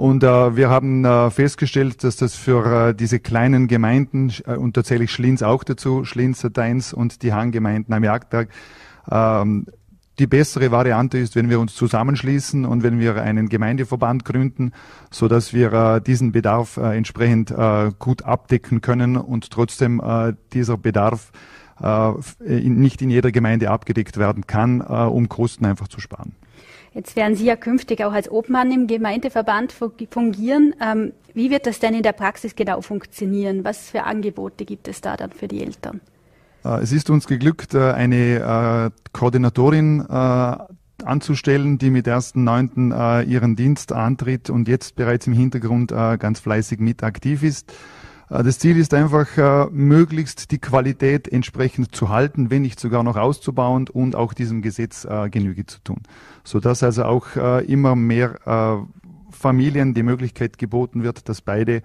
Und 0.00 0.24
äh, 0.24 0.56
wir 0.56 0.70
haben 0.70 1.04
äh, 1.04 1.30
festgestellt, 1.30 2.04
dass 2.04 2.16
das 2.16 2.34
für 2.34 2.88
äh, 2.88 2.94
diese 2.94 3.20
kleinen 3.20 3.68
Gemeinden, 3.68 4.32
äh, 4.46 4.54
und 4.54 4.76
da 4.78 4.82
zähle 4.82 5.04
ich 5.04 5.12
Schlinz 5.12 5.42
auch 5.42 5.62
dazu, 5.62 6.04
Schlinz, 6.04 6.46
Deins 6.54 6.94
und 6.94 7.22
die 7.22 7.34
Hanggemeinden 7.34 7.92
am 7.92 8.02
Jagdberg, 8.02 8.48
ähm, 9.10 9.66
die 10.20 10.26
bessere 10.26 10.70
Variante 10.70 11.16
ist, 11.18 11.34
wenn 11.34 11.48
wir 11.48 11.58
uns 11.58 11.74
zusammenschließen 11.74 12.66
und 12.66 12.82
wenn 12.82 13.00
wir 13.00 13.20
einen 13.22 13.48
Gemeindeverband 13.48 14.26
gründen, 14.26 14.72
so 15.10 15.28
dass 15.28 15.54
wir 15.54 15.72
äh, 15.72 16.00
diesen 16.02 16.30
Bedarf 16.30 16.76
äh, 16.76 16.94
entsprechend 16.94 17.50
äh, 17.50 17.90
gut 17.98 18.22
abdecken 18.22 18.82
können 18.82 19.16
und 19.16 19.50
trotzdem 19.50 20.00
dieser 20.52 20.76
Bedarf 20.76 21.32
nicht 22.38 23.00
in 23.00 23.08
jeder 23.08 23.32
Gemeinde 23.32 23.70
abgedeckt 23.70 24.18
werden 24.18 24.46
kann, 24.46 24.82
um 24.82 25.30
Kosten 25.30 25.64
einfach 25.64 25.88
zu 25.88 25.98
sparen. 25.98 26.34
Jetzt 26.92 27.16
werden 27.16 27.36
Sie 27.36 27.46
ja 27.46 27.56
künftig 27.56 28.04
auch 28.04 28.12
als 28.12 28.30
Obmann 28.30 28.70
im 28.70 28.86
Gemeindeverband 28.86 29.72
fungieren. 29.72 30.74
Ähm, 30.82 31.12
wie 31.32 31.50
wird 31.50 31.66
das 31.66 31.78
denn 31.78 31.94
in 31.94 32.02
der 32.02 32.12
Praxis 32.12 32.54
genau 32.54 32.82
funktionieren? 32.82 33.64
Was 33.64 33.88
für 33.88 34.02
Angebote 34.02 34.66
gibt 34.66 34.88
es 34.88 35.00
da 35.00 35.16
dann 35.16 35.32
für 35.32 35.48
die 35.48 35.62
Eltern? 35.62 36.02
Äh, 36.64 36.82
es 36.82 36.92
ist 36.92 37.10
uns 37.10 37.26
geglückt, 37.26 37.74
äh, 37.74 37.92
eine 37.92 38.90
äh, 38.92 39.10
Koordinatorin 39.12 40.06
anzustellen, 41.02 41.78
die 41.78 41.88
mit 41.88 42.06
1.9. 42.06 43.26
ihren 43.26 43.56
Dienst 43.56 43.90
antritt 43.92 44.50
und 44.50 44.68
jetzt 44.68 44.96
bereits 44.96 45.26
im 45.26 45.32
Hintergrund 45.32 45.92
ganz 45.92 46.40
fleißig 46.40 46.78
mit 46.78 47.02
aktiv 47.02 47.42
ist. 47.42 47.72
Das 48.28 48.58
Ziel 48.58 48.76
ist 48.76 48.92
einfach, 48.92 49.70
möglichst 49.72 50.50
die 50.50 50.58
Qualität 50.58 51.26
entsprechend 51.26 51.96
zu 51.96 52.10
halten, 52.10 52.50
wenn 52.50 52.60
nicht 52.60 52.78
sogar 52.78 53.02
noch 53.02 53.16
auszubauen 53.16 53.88
und 53.88 54.14
auch 54.14 54.34
diesem 54.34 54.60
Gesetz 54.60 55.08
Genüge 55.30 55.64
zu 55.64 55.82
tun. 55.82 56.02
Sodass 56.44 56.82
also 56.82 57.04
auch 57.04 57.34
immer 57.66 57.96
mehr 57.96 58.86
Familien 59.30 59.94
die 59.94 60.02
Möglichkeit 60.02 60.58
geboten 60.58 61.02
wird, 61.02 61.30
dass 61.30 61.40
beide 61.40 61.80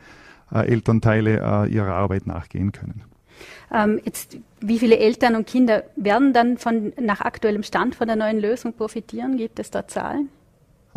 Elternteile 0.51 1.67
ihrer 1.69 1.93
Arbeit 1.93 2.27
nachgehen 2.27 2.73
können. 2.73 3.14
Ähm, 3.73 3.99
jetzt, 4.03 4.37
wie 4.61 4.79
viele 4.79 4.97
Eltern 4.97 5.35
und 5.35 5.47
Kinder 5.47 5.83
werden 5.95 6.33
dann 6.33 6.57
von, 6.57 6.93
nach 6.99 7.21
aktuellem 7.21 7.63
Stand 7.63 7.95
von 7.95 8.07
der 8.07 8.15
neuen 8.15 8.39
Lösung 8.39 8.73
profitieren? 8.73 9.37
Gibt 9.37 9.59
es 9.59 9.71
da 9.71 9.87
Zahlen? 9.87 10.29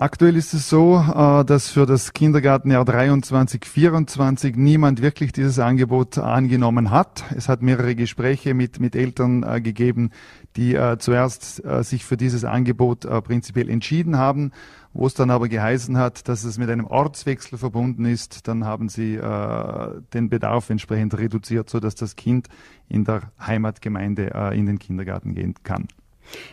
Aktuell 0.00 0.36
ist 0.36 0.54
es 0.54 0.68
so, 0.68 0.96
äh, 0.96 1.44
dass 1.44 1.70
für 1.70 1.84
das 1.84 2.12
Kindergartenjahr 2.12 2.84
23, 2.84 3.64
24 3.64 4.54
niemand 4.54 5.02
wirklich 5.02 5.32
dieses 5.32 5.58
Angebot 5.58 6.18
angenommen 6.18 6.92
hat. 6.92 7.24
Es 7.36 7.48
hat 7.48 7.62
mehrere 7.62 7.96
Gespräche 7.96 8.54
mit, 8.54 8.78
mit 8.78 8.94
Eltern 8.94 9.42
äh, 9.42 9.60
gegeben, 9.60 10.10
die 10.54 10.76
äh, 10.76 10.98
zuerst 10.98 11.62
sich 11.82 12.04
für 12.04 12.16
dieses 12.16 12.44
Angebot 12.44 13.00
prinzipiell 13.24 13.68
entschieden 13.68 14.18
haben 14.18 14.52
wo 14.92 15.06
es 15.06 15.14
dann 15.14 15.30
aber 15.30 15.48
geheißen 15.48 15.96
hat, 15.96 16.28
dass 16.28 16.44
es 16.44 16.58
mit 16.58 16.70
einem 16.70 16.86
Ortswechsel 16.86 17.58
verbunden 17.58 18.04
ist, 18.04 18.48
dann 18.48 18.64
haben 18.64 18.88
sie 18.88 19.16
äh, 19.16 20.00
den 20.14 20.28
Bedarf 20.28 20.70
entsprechend 20.70 21.16
reduziert, 21.16 21.70
so 21.70 21.80
dass 21.80 21.94
das 21.94 22.16
Kind 22.16 22.48
in 22.88 23.04
der 23.04 23.30
Heimatgemeinde 23.40 24.32
äh, 24.34 24.58
in 24.58 24.66
den 24.66 24.78
Kindergarten 24.78 25.34
gehen 25.34 25.54
kann. 25.62 25.88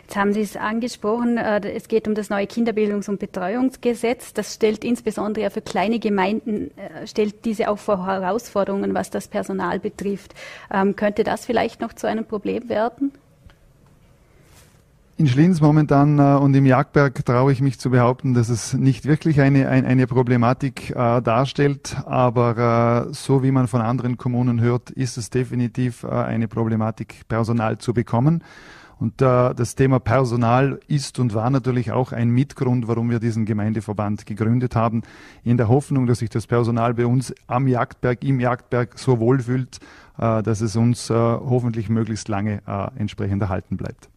Jetzt 0.04 0.16
haben 0.16 0.34
Sie 0.34 0.42
es 0.42 0.56
angesprochen, 0.56 1.38
äh, 1.38 1.60
es 1.72 1.88
geht 1.88 2.08
um 2.08 2.16
das 2.16 2.30
neue 2.30 2.46
Kinderbildungs- 2.46 3.10
und 3.10 3.20
Betreuungsgesetz. 3.20 4.34
Das 4.34 4.54
stellt 4.54 4.84
insbesondere 4.84 5.50
für 5.50 5.62
kleine 5.62 6.00
Gemeinden, 6.00 6.72
äh, 6.78 7.08
stellt 7.08 7.46
diese 7.46 7.70
auch 7.70 7.80
vor 7.80 8.06
Herausforderungen, 8.06 8.94
was 8.94 9.10
das 9.10 9.28
Personal 9.28 9.80
betrifft. 9.80 10.34
Ähm, 10.72 10.96
könnte 10.96 11.24
das 11.24 11.46
vielleicht 11.46 11.82
noch 11.82 11.94
zu 11.94 12.08
einem 12.08 12.26
Problem 12.26 12.70
werden? 12.70 13.12
In 15.18 15.30
Schlins 15.30 15.62
momentan 15.62 16.20
äh, 16.20 16.22
und 16.22 16.54
im 16.56 16.66
Jagdberg 16.66 17.24
traue 17.24 17.54
ich 17.54 17.62
mich 17.62 17.80
zu 17.80 17.90
behaupten, 17.90 18.34
dass 18.34 18.50
es 18.50 18.74
nicht 18.74 19.06
wirklich 19.06 19.40
eine, 19.40 19.70
ein, 19.70 19.86
eine 19.86 20.08
Problematik 20.08 20.90
äh, 20.90 21.22
darstellt, 21.22 21.96
aber 22.06 23.08
äh, 23.08 23.14
so 23.14 23.42
wie 23.42 23.52
man 23.52 23.70
von 23.70 23.80
anderen 23.80 24.18
Kommunen 24.18 24.60
hört, 24.60 24.90
ist 24.90 25.16
es 25.18 25.30
definitiv 25.30 26.04
äh, 26.04 26.08
eine 26.10 26.50
Problematik, 26.50 27.30
Personal 27.30 27.78
zu 27.78 27.94
bekommen. 27.94 28.44
Und 29.00 29.22
äh, 29.22 29.54
das 29.54 29.76
Thema 29.76 30.00
Personal 30.00 30.82
ist 30.90 31.18
und 31.18 31.34
war 31.34 31.50
natürlich 31.50 31.94
auch 31.94 32.12
ein 32.12 32.30
Mitgrund, 32.30 32.90
warum 32.90 33.10
wir 33.10 33.20
diesen 33.20 33.46
Gemeindeverband 33.46 34.26
gegründet 34.26 34.76
haben, 34.76 35.02
in 35.46 35.56
der 35.56 35.70
Hoffnung, 35.70 36.08
dass 36.08 36.20
sich 36.20 36.30
das 36.30 36.46
Personal 36.46 36.94
bei 36.94 37.06
uns 37.06 37.34
am 37.48 37.70
Jagdberg, 37.70 38.22
im 38.26 38.42
Jagdberg 38.42 39.00
so 39.00 39.18
wohlfühlt, 39.22 39.80
äh, 40.18 40.44
dass 40.44 40.60
es 40.60 40.76
uns 40.76 41.10
äh, 41.10 41.14
hoffentlich 41.14 41.88
möglichst 41.88 42.28
lange 42.28 42.62
äh, 42.68 42.88
entsprechend 43.00 43.42
erhalten 43.42 43.78
bleibt. 43.78 44.10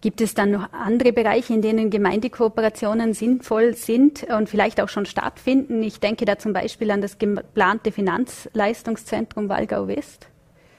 Gibt 0.00 0.20
es 0.20 0.34
dann 0.34 0.50
noch 0.50 0.72
andere 0.72 1.12
Bereiche, 1.12 1.54
in 1.54 1.62
denen 1.62 1.90
Gemeindekooperationen 1.90 3.12
sinnvoll 3.12 3.74
sind 3.74 4.24
und 4.24 4.48
vielleicht 4.48 4.80
auch 4.80 4.88
schon 4.88 5.06
stattfinden? 5.06 5.82
Ich 5.82 6.00
denke 6.00 6.24
da 6.24 6.38
zum 6.38 6.52
Beispiel 6.52 6.90
an 6.90 7.00
das 7.00 7.18
geplante 7.18 7.92
Finanzleistungszentrum 7.92 9.48
Walgau 9.48 9.86
West. 9.88 10.30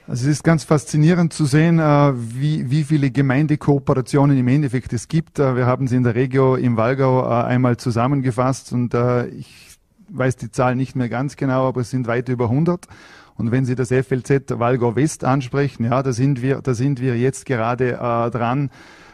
Also 0.08 0.26
es 0.26 0.38
ist 0.38 0.44
ganz 0.44 0.63
faszinierend 0.63 1.32
zu 1.32 1.46
sehen, 1.46 1.80
äh, 1.80 2.12
wie, 2.15 2.70
wie 2.70 2.84
viele 2.84 3.12
Gemeindekooperationen 3.12 4.38
im 4.38 4.48
Endeffekt 4.48 4.91
es 4.94 5.08
gibt. 5.08 5.39
Äh, 5.39 5.56
wir 5.56 5.67
haben 5.67 5.88
sie 5.88 5.96
in 5.96 6.04
der 6.04 6.15
Regio 6.15 6.56
im 6.56 6.76
Walgau 6.76 7.22
äh, 7.24 7.44
einmal 7.46 7.78
zusammengefasst 7.78 8.74
und 8.74 8.94
ich 8.94 9.78
weiß 10.10 10.36
die 10.36 10.52
Zahl 10.52 10.76
nicht 10.76 10.96
mehr 10.96 11.08
ganz 11.08 11.38
genau, 11.38 11.67
aber 11.67 11.82
es 11.82 11.91
sind 11.91 12.08
weit 12.08 12.28
über 12.28 12.46
100. 12.46 12.88
Und 13.36 13.52
wenn 13.52 13.65
Sie 13.65 13.76
das 13.76 13.89
FLZ 13.89 14.60
Walgau 14.60 14.96
West 14.96 15.24
ansprechen, 15.24 15.86
ja, 15.86 16.04
da 16.04 16.13
sind 16.13 16.41
wir, 16.41 16.62
da 16.62 16.74
sind 16.74 17.02
wir 17.02 17.17
jetzt 17.17 17.46
gerade 17.46 17.94
äh, 17.94 18.32
dran, 18.32 18.70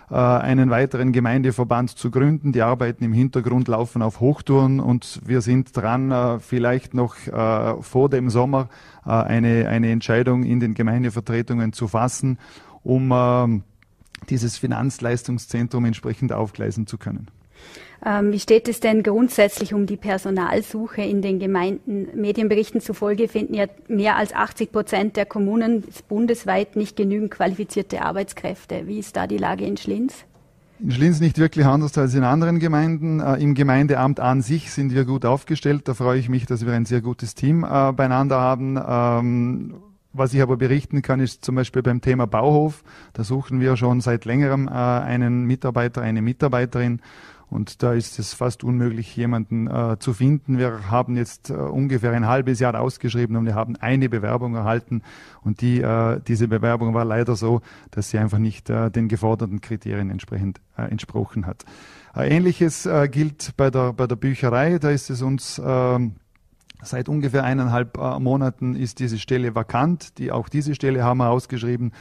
äh, 0.09 0.15
einen 0.15 0.69
weiteren 0.69 1.11
Gemeindeverband 1.11 1.89
zu 1.89 2.11
gründen. 2.11 2.53
Die 2.53 2.61
Arbeiten 2.61 3.03
im 3.03 3.11
Hintergrund 3.11 3.67
laufen 3.67 4.01
auf 4.01 4.21
Hochtouren 4.21 4.79
und 4.79 5.19
wir 5.25 5.41
sind 5.41 5.75
dran, 5.75 6.11
äh, 6.11 6.39
vielleicht 6.39 6.93
noch 6.93 7.15
äh, 7.27 7.81
vor 7.81 8.09
dem 8.09 8.29
Sommer 8.29 8.69
eine, 9.03 9.69
eine 9.69 9.89
Entscheidung 9.91 10.43
in 10.43 10.59
den 10.59 10.73
Gemeindevertretungen 10.73 11.71
zu 11.71 11.87
fassen, 11.87 12.39
um 12.83 13.09
ähm, 13.13 13.63
dieses 14.29 14.57
Finanzleistungszentrum 14.57 15.85
entsprechend 15.85 16.33
aufgleisen 16.33 16.87
zu 16.87 16.97
können. 16.97 17.27
Ähm, 18.05 18.31
wie 18.31 18.39
steht 18.39 18.67
es 18.67 18.79
denn 18.79 19.03
grundsätzlich 19.03 19.73
um 19.73 19.85
die 19.85 19.97
Personalsuche 19.97 21.01
in 21.01 21.21
den 21.21 21.39
Gemeinden? 21.39 22.07
Medienberichten 22.13 22.81
zufolge 22.81 23.27
finden 23.27 23.53
ja 23.53 23.65
mehr 23.87 24.15
als 24.17 24.33
80 24.33 24.71
Prozent 24.71 25.17
der 25.17 25.25
Kommunen 25.25 25.83
bundesweit 26.07 26.75
nicht 26.75 26.95
genügend 26.95 27.31
qualifizierte 27.31 28.03
Arbeitskräfte. 28.03 28.83
Wie 28.85 28.99
ist 28.99 29.15
da 29.15 29.25
die 29.25 29.37
Lage 29.37 29.65
in 29.65 29.77
Schlins? 29.77 30.25
In 30.79 30.91
Schlins 30.91 31.19
nicht 31.19 31.39
wirklich 31.39 31.65
anders 31.65 31.97
als 31.97 32.13
in 32.13 32.23
anderen 32.23 32.59
Gemeinden. 32.59 33.19
Äh, 33.19 33.41
Im 33.41 33.55
Gemeindeamt 33.55 34.19
an 34.19 34.43
sich 34.43 34.71
sind 34.71 34.93
wir 34.93 35.05
gut 35.05 35.25
aufgestellt. 35.25 35.87
Da 35.87 35.95
freue 35.95 36.19
ich 36.19 36.29
mich, 36.29 36.45
dass 36.45 36.65
wir 36.67 36.73
ein 36.73 36.85
sehr 36.85 37.01
gutes 37.01 37.33
Team 37.33 37.63
äh, 37.63 37.91
beieinander 37.93 38.39
haben. 38.39 38.79
Ähm, 38.87 39.73
was 40.13 40.33
ich 40.33 40.41
aber 40.41 40.55
berichten 40.55 41.01
kann, 41.01 41.19
ist 41.19 41.43
zum 41.43 41.55
Beispiel 41.55 41.81
beim 41.81 42.01
Thema 42.01 42.27
Bauhof. 42.27 42.83
Da 43.13 43.23
suchen 43.23 43.59
wir 43.59 43.75
schon 43.75 44.01
seit 44.01 44.25
längerem 44.25 44.67
äh, 44.67 44.71
einen 44.71 45.45
Mitarbeiter, 45.45 46.01
eine 46.01 46.21
Mitarbeiterin. 46.21 47.01
Und 47.49 47.81
da 47.81 47.93
ist 47.93 48.19
es 48.19 48.33
fast 48.33 48.63
unmöglich, 48.63 49.15
jemanden 49.15 49.67
äh, 49.67 49.97
zu 49.99 50.13
finden. 50.13 50.57
Wir 50.57 50.91
haben 50.91 51.15
jetzt 51.15 51.49
äh, 51.49 51.53
ungefähr 51.53 52.11
ein 52.11 52.27
halbes 52.27 52.59
Jahr 52.59 52.79
ausgeschrieben 52.79 53.37
und 53.37 53.45
wir 53.45 53.55
haben 53.55 53.77
eine 53.77 54.09
Bewerbung 54.09 54.55
erhalten. 54.55 55.01
Und 55.43 55.61
die, 55.61 55.81
äh, 55.81 56.19
diese 56.27 56.49
Bewerbung 56.49 56.93
war 56.93 57.05
leider 57.05 57.35
so, 57.35 57.61
dass 57.91 58.09
sie 58.09 58.17
einfach 58.17 58.37
nicht 58.37 58.69
äh, 58.69 58.91
den 58.91 59.07
geforderten 59.07 59.61
Kriterien 59.61 60.09
entsprechend 60.09 60.59
äh, 60.77 60.83
entsprochen 60.83 61.45
hat. 61.45 61.63
Äh, 62.15 62.35
Ähnliches 62.35 62.85
äh, 62.85 63.07
gilt 63.07 63.53
bei 63.55 63.69
der, 63.69 63.93
bei 63.93 64.07
der 64.07 64.17
Bücherei. 64.17 64.77
Da 64.77 64.89
ist 64.89 65.09
es 65.09 65.21
uns 65.21 65.57
äh, 65.57 65.99
Seit 66.83 67.09
ungefähr 67.09 67.43
eineinhalb 67.43 67.97
äh, 67.97 68.19
Monaten 68.19 68.75
ist 68.75 68.99
diese 68.99 69.17
Stelle 69.17 69.55
vakant. 69.55 70.17
Die, 70.19 70.31
auch 70.31 70.47
diese 70.47 70.75
Stelle 70.75 71.03
haben 71.03 71.17
wir 71.17 71.29
ausgeschrieben. 71.29 71.91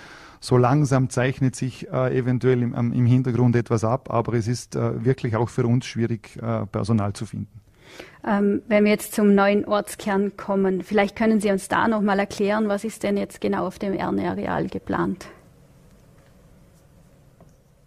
So 0.41 0.59
langsam 0.59 1.09
zeichnet 1.09 1.57
sich 1.57 1.89
äh, 1.91 2.17
eventuell 2.17 2.63
im, 2.63 2.75
im, 2.75 3.07
Hintergrund 3.07 3.57
etwas 3.57 3.85
ab, 3.85 4.11
aber 4.13 4.35
es 4.35 4.49
ist 4.49 4.77
äh, 4.77 5.05
wirklich 5.05 5.35
auch 5.35 5.49
für 5.49 5.67
uns 5.67 5.87
schwierig, 5.87 6.37
äh, 6.37 6.67
Personal 6.67 7.15
zu 7.15 7.25
finden. 7.25 7.61
Ähm, 8.27 8.63
wenn 8.69 8.85
wir 8.85 8.91
jetzt 8.91 9.15
zum 9.15 9.35
neuen 9.35 9.65
Ortskern 9.65 10.37
kommen, 10.37 10.83
vielleicht 10.83 11.17
können 11.17 11.41
Sie 11.41 11.51
uns 11.51 11.69
da 11.69 11.89
noch 11.89 12.03
mal 12.03 12.19
erklären, 12.19 12.69
was 12.69 12.85
ist 12.85 13.03
denn 13.03 13.17
jetzt 13.17 13.41
genau 13.41 13.67
auf 13.67 13.79
dem 13.79 13.95
Erne-Areal 13.95 14.67
geplant? 14.67 15.27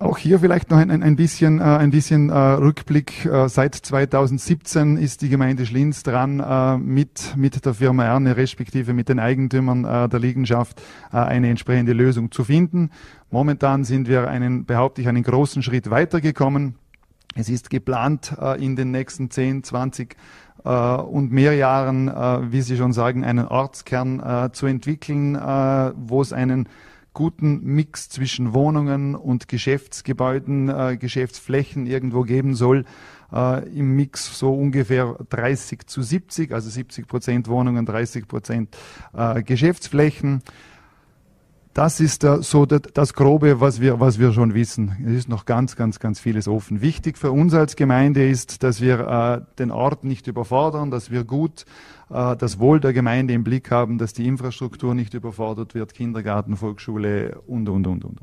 Auch 0.02 0.18
hier 0.18 0.40
vielleicht 0.40 0.72
noch 0.72 0.78
ein, 0.78 1.04
ein, 1.04 1.18
bisschen, 1.18 1.60
äh, 1.60 1.64
ein 1.64 1.92
bisschen 1.92 2.30
äh, 2.30 2.34
Rückblick. 2.34 3.26
Äh, 3.26 3.50
seit 3.50 3.76
2017 3.76 4.96
ist 4.96 5.22
die 5.22 5.28
Gemeinde 5.28 5.66
Schlins 5.66 6.04
dran, 6.04 6.40
äh, 6.40 6.78
mit, 6.78 7.36
mit 7.36 7.66
der 7.66 7.74
Firma 7.74 8.06
Erne, 8.06 8.38
respektive 8.38 8.94
mit 8.94 9.10
den 9.10 9.20
Eigentümern 9.20 9.84
äh, 9.84 10.08
der 10.08 10.22
Liegenschaft, 10.22 10.82
äh, 11.12 11.18
eine 11.18 11.50
entsprechende 11.50 11.92
Lösung 11.92 12.32
zu 12.32 12.46
finden. 12.46 12.92
Momentan 13.30 13.84
sind 13.84 14.08
wir 14.08 14.30
einen, 14.30 14.64
behaupte 14.64 15.02
ich, 15.02 15.10
einen 15.10 15.24
großen 15.24 15.64
Schritt 15.64 15.90
weitergekommen. 15.90 16.76
Es 17.36 17.50
ist 17.50 17.70
geplant, 17.70 18.38
äh, 18.40 18.64
in 18.64 18.78
den 18.78 18.92
nächsten 18.92 19.30
10, 19.30 19.66
20 19.66 20.16
äh, 20.64 20.70
und 20.70 21.34
mehr 21.34 21.56
Jahren, 21.56 22.08
äh, 22.08 22.52
wie 22.52 22.62
Sie 22.62 22.78
schon 22.78 22.94
sagen, 22.94 23.26
einen 23.26 23.46
Ortskern 23.46 24.20
äh, 24.20 24.52
zu 24.54 24.66
entwickeln, 24.66 25.36
wo 25.36 26.22
es 26.22 26.32
einen 26.32 26.70
guten 27.14 27.64
Mix 27.64 28.10
zwischen 28.10 28.54
Wohnungen 28.54 29.16
und 29.16 29.48
Geschäftsgebäuden, 29.48 30.70
äh, 30.70 30.98
Geschäftsflächen 30.98 31.86
irgendwo 31.86 32.22
geben 32.22 32.56
soll. 32.56 32.86
Äh, 33.32 33.68
Im 33.70 33.96
Mix 33.96 34.38
so 34.38 34.54
ungefähr 34.54 35.18
30 35.30 35.88
zu 35.88 36.02
70, 36.02 36.54
also 36.54 36.70
70 36.70 37.08
Prozent 37.08 37.48
Wohnungen, 37.48 37.86
30 37.86 38.28
Prozent 38.28 38.78
äh, 39.14 39.44
Geschäftsflächen. 39.44 40.42
Das 41.80 42.02
ist 42.02 42.26
uh, 42.26 42.42
so 42.42 42.66
das, 42.66 43.14
Grobe, 43.14 43.62
was 43.62 43.80
wir, 43.80 44.02
was 44.02 44.20
wir 44.20 44.34
schon 44.34 44.54
wissen. 44.54 44.98
Es 45.08 45.14
ist 45.14 45.30
noch 45.30 45.46
ganz, 45.46 45.78
ganz, 45.78 46.02
ganz 46.02 46.20
vieles 46.20 46.50
offen. 46.50 46.82
Wichtig 46.82 47.18
für 47.18 47.32
uns 47.32 47.54
als 47.54 47.78
Gemeinde 47.78 48.28
ist, 48.28 48.64
dass 48.64 48.82
wir 48.82 49.08
uh, 49.08 49.46
den 49.58 49.72
Ort 49.72 50.04
nicht 50.04 50.28
überfordern, 50.28 50.92
dass 50.92 51.10
wir 51.10 51.24
gut 51.24 51.64
uh, 52.10 52.36
das 52.36 52.60
Wohl 52.60 52.82
der 52.82 52.92
Gemeinde 52.92 53.34
im 53.34 53.46
Blick 53.46 53.72
haben, 53.72 53.98
dass 53.98 54.12
die 54.12 54.28
Infrastruktur 54.28 54.94
nicht 54.94 55.14
überfordert 55.14 55.74
wird, 55.74 55.94
Kindergarten, 55.94 56.58
Volksschule 56.58 57.40
und, 57.48 57.70
und, 57.70 57.88
und, 57.88 58.04
und. 58.04 58.20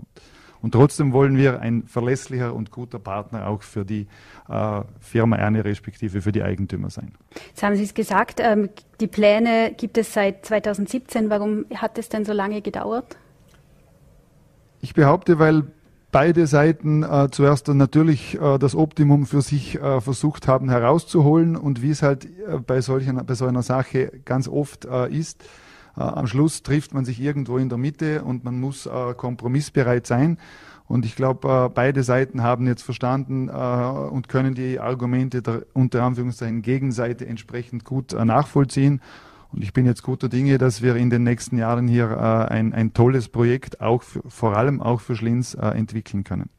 Und 0.61 0.73
trotzdem 0.73 1.15
wollen 1.15 1.39
wir 1.39 1.61
ein 1.61 1.85
verlässlicher 1.85 2.53
und 2.53 2.71
guter 2.71 2.99
Partner 2.99 3.47
auch 3.47 3.63
für 3.63 3.87
die 3.87 4.07
äh, 4.51 4.83
Firma 5.01 5.37
Erne 5.37 5.65
respektive 5.65 6.21
für 6.21 6.33
die 6.33 6.43
Eigentümer 6.43 6.91
sein. 6.91 7.13
Jetzt 7.49 7.63
haben 7.63 7.77
Sie 7.77 7.85
es 7.85 7.95
gesagt, 7.95 8.39
ähm, 8.39 8.69
die 9.01 9.07
Pläne 9.07 9.73
gibt 9.75 9.97
es 9.97 10.13
seit 10.13 10.45
2017. 10.45 11.31
Warum 11.31 11.65
hat 11.75 11.97
es 11.97 12.11
denn 12.11 12.27
so 12.27 12.35
lange 12.35 12.61
gedauert? 12.61 13.17
Ich 14.87 14.95
behaupte, 14.95 15.41
weil 15.41 15.65
beide 16.13 16.47
Seiten 16.47 17.03
äh, 17.03 17.27
zuerst 17.33 17.67
natürlich 17.67 18.41
äh, 18.41 18.57
das 18.57 18.77
Optimum 18.77 19.27
für 19.27 19.43
sich 19.43 19.81
äh, 19.81 20.01
versucht 20.01 20.47
haben 20.47 20.69
herauszuholen 20.69 21.57
und 21.57 21.83
wie 21.83 21.91
es 21.91 22.03
halt 22.03 22.27
äh, 22.27 22.59
bei, 22.65 22.81
solchen, 22.81 23.17
bei 23.27 23.35
so 23.35 23.47
einer 23.47 23.65
Sache 23.65 24.13
ganz 24.25 24.47
oft 24.47 24.85
äh, 24.85 25.09
ist, 25.13 25.43
äh, 25.97 26.03
am 26.03 26.29
Schluss 26.29 26.63
trifft 26.63 26.95
man 26.95 27.05
sich 27.05 27.21
irgendwo 27.21 27.59
in 27.59 27.69
der 27.69 27.79
Mitte 27.79 28.23
und 28.23 28.45
man 28.45 28.61
muss 28.61 28.89
kompromissbereit 29.17 30.07
sein. 30.07 30.39
Und 30.87 31.05
ich 31.05 31.17
glaube, 31.17 31.69
beide 31.75 32.05
Seiten 32.05 32.45
haben 32.45 32.69
jetzt 32.69 32.83
verstanden 32.83 33.49
und 33.49 34.29
können 34.29 34.55
die 34.55 34.79
Argumente 34.79 35.43
der 35.43 35.67
unter 35.73 36.05
Anführungszeichen 36.05 36.63
Gegenseite 36.63 37.27
entsprechend 37.27 37.85
gut 37.85 38.13
nachvollziehen. 38.13 39.01
Und 39.57 39.63
ich 39.63 39.73
bin 39.73 39.87
jetzt 39.87 40.03
guter 40.03 40.29
Dinge, 40.29 40.59
dass 40.59 40.83
wir 40.83 40.97
in 40.97 41.09
den 41.09 41.23
nächsten 41.23 41.57
Jahren 41.57 41.89
hier 41.89 42.11
äh, 42.11 42.53
ein, 42.53 42.75
ein 42.75 42.93
tolles 42.93 43.31
Projekt 43.31 43.81
auch 43.81 44.03
für, 44.03 44.21
vor 44.29 44.55
allem 44.55 44.83
auch 44.83 45.01
für 45.01 45.17
Schlins 45.17 45.55
äh, 45.55 45.69
entwickeln 45.69 46.25
können. 46.25 46.51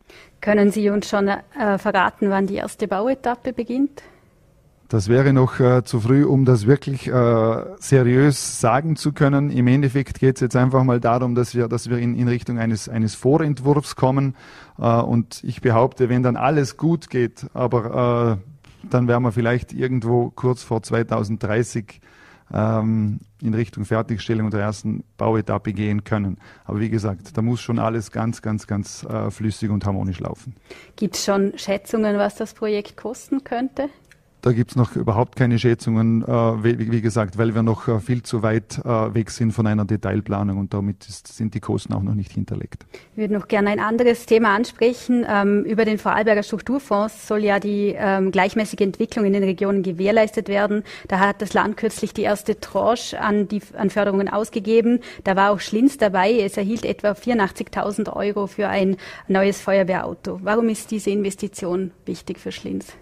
Können 0.41 0.71
Sie 0.71 0.89
uns 0.89 1.07
schon 1.07 1.27
äh, 1.27 1.77
verraten, 1.77 2.31
wann 2.31 2.47
die 2.47 2.55
erste 2.55 2.87
Bauetappe 2.87 3.53
beginnt? 3.53 4.01
Das 4.89 5.09
wäre 5.09 5.31
noch 5.31 5.59
äh, 5.59 5.83
zu 5.83 5.99
früh, 5.99 6.25
um 6.25 6.43
das 6.43 6.65
wirklich 6.65 7.07
äh, 7.07 7.65
seriös 7.77 8.61
sagen 8.61 8.95
zu 8.95 9.11
können. 9.11 9.51
Im 9.51 9.67
Endeffekt 9.67 10.19
geht 10.19 10.37
es 10.37 10.41
jetzt 10.41 10.55
einfach 10.55 10.83
mal 10.83 10.99
darum, 10.99 11.35
dass 11.35 11.53
wir, 11.53 11.67
dass 11.67 11.91
wir 11.91 11.99
in, 11.99 12.15
in 12.15 12.27
Richtung 12.27 12.57
eines, 12.57 12.89
eines 12.89 13.13
Vorentwurfs 13.13 13.95
kommen. 13.95 14.35
Äh, 14.79 14.87
und 14.87 15.43
ich 15.43 15.61
behaupte, 15.61 16.09
wenn 16.09 16.23
dann 16.23 16.35
alles 16.35 16.77
gut 16.77 17.11
geht, 17.11 17.45
aber 17.53 18.39
äh, 18.41 18.87
dann 18.89 19.07
werden 19.07 19.21
wir 19.21 19.31
vielleicht 19.31 19.71
irgendwo 19.71 20.31
kurz 20.31 20.63
vor 20.63 20.81
2030 20.81 22.01
ähm, 22.53 23.19
in 23.41 23.53
Richtung 23.53 23.85
Fertigstellung 23.85 24.49
der 24.49 24.61
ersten 24.61 25.03
Bauetappe 25.17 25.73
gehen 25.73 26.03
können. 26.03 26.37
Aber 26.65 26.79
wie 26.79 26.89
gesagt, 26.89 27.37
da 27.37 27.41
muss 27.41 27.61
schon 27.61 27.79
alles 27.79 28.11
ganz, 28.11 28.41
ganz, 28.41 28.67
ganz 28.67 29.03
äh, 29.03 29.29
flüssig 29.31 29.69
und 29.69 29.85
harmonisch 29.85 30.19
laufen. 30.19 30.55
Gibt 30.95 31.15
es 31.15 31.25
schon 31.25 31.57
Schätzungen, 31.57 32.17
was 32.17 32.35
das 32.35 32.53
Projekt 32.53 32.97
kosten 32.97 33.43
könnte? 33.43 33.89
Da 34.41 34.51
gibt 34.51 34.71
es 34.71 34.75
noch 34.77 34.95
überhaupt 34.95 35.35
keine 35.35 35.57
Schätzungen, 35.57 36.21
äh, 36.21 36.27
wie, 36.27 37.01
gesagt, 37.01 37.37
weil 37.37 37.55
wir 37.55 37.63
noch 37.63 37.87
äh, 37.87 37.99
viel 37.99 38.21
zu 38.21 38.43
weit 38.43 38.79
äh, 38.85 39.13
weg 39.13 39.31
sind 39.31 39.51
von 39.51 39.65
einer 39.65 39.83
Detailplanung 39.83 40.59
und 40.59 40.73
damit 40.73 41.03
sind 41.03 41.55
die 41.55 41.59
Kosten 41.59 41.93
auch 41.93 42.03
noch 42.03 42.13
nicht 42.13 42.31
hinterlegt. 42.31 42.85
Ich 43.13 43.17
würde 43.17 43.33
noch 43.33 43.47
gerne 43.47 43.71
ein 43.71 43.79
anderes 43.79 44.27
Thema 44.27 44.55
ansprechen. 44.55 45.25
Ähm, 45.27 45.63
über 45.63 45.85
den 45.85 45.97
Vorarlberger 45.97 46.43
Strukturfonds 46.43 47.27
soll 47.27 47.43
ja 47.43 47.59
die 47.59 47.95
ähm, 47.97 48.31
gleichmäßige 48.31 48.81
Entwicklung 48.81 49.25
in 49.25 49.33
den 49.33 49.43
Regionen 49.43 49.81
gewährleistet 49.81 50.49
werden. 50.49 50.83
Da 51.07 51.19
hat 51.19 51.41
das 51.41 51.53
Land 51.53 51.75
kürzlich 51.75 52.13
die 52.13 52.21
erste 52.21 52.59
Tranche 52.59 53.19
an, 53.19 53.47
die, 53.47 53.61
an 53.75 53.89
Förderungen 53.89 54.29
ausgegeben. 54.29 54.99
Da 55.23 55.35
war 55.35 55.51
auch 55.51 55.59
Schlinz 55.59 55.97
dabei. 55.97 56.39
Es 56.39 56.57
erhielt 56.57 56.85
etwa 56.85 57.11
84.000 57.11 58.13
Euro 58.13 58.45
für 58.45 58.67
ein 58.69 58.97
neues 59.27 59.59
Feuerwehrauto. 59.59 60.39
Warum 60.43 60.69
ist 60.69 60.91
diese 60.91 61.09
Investition 61.09 61.91
wichtig 62.05 62.39
für 62.39 62.51
Schlinz? 62.51 62.93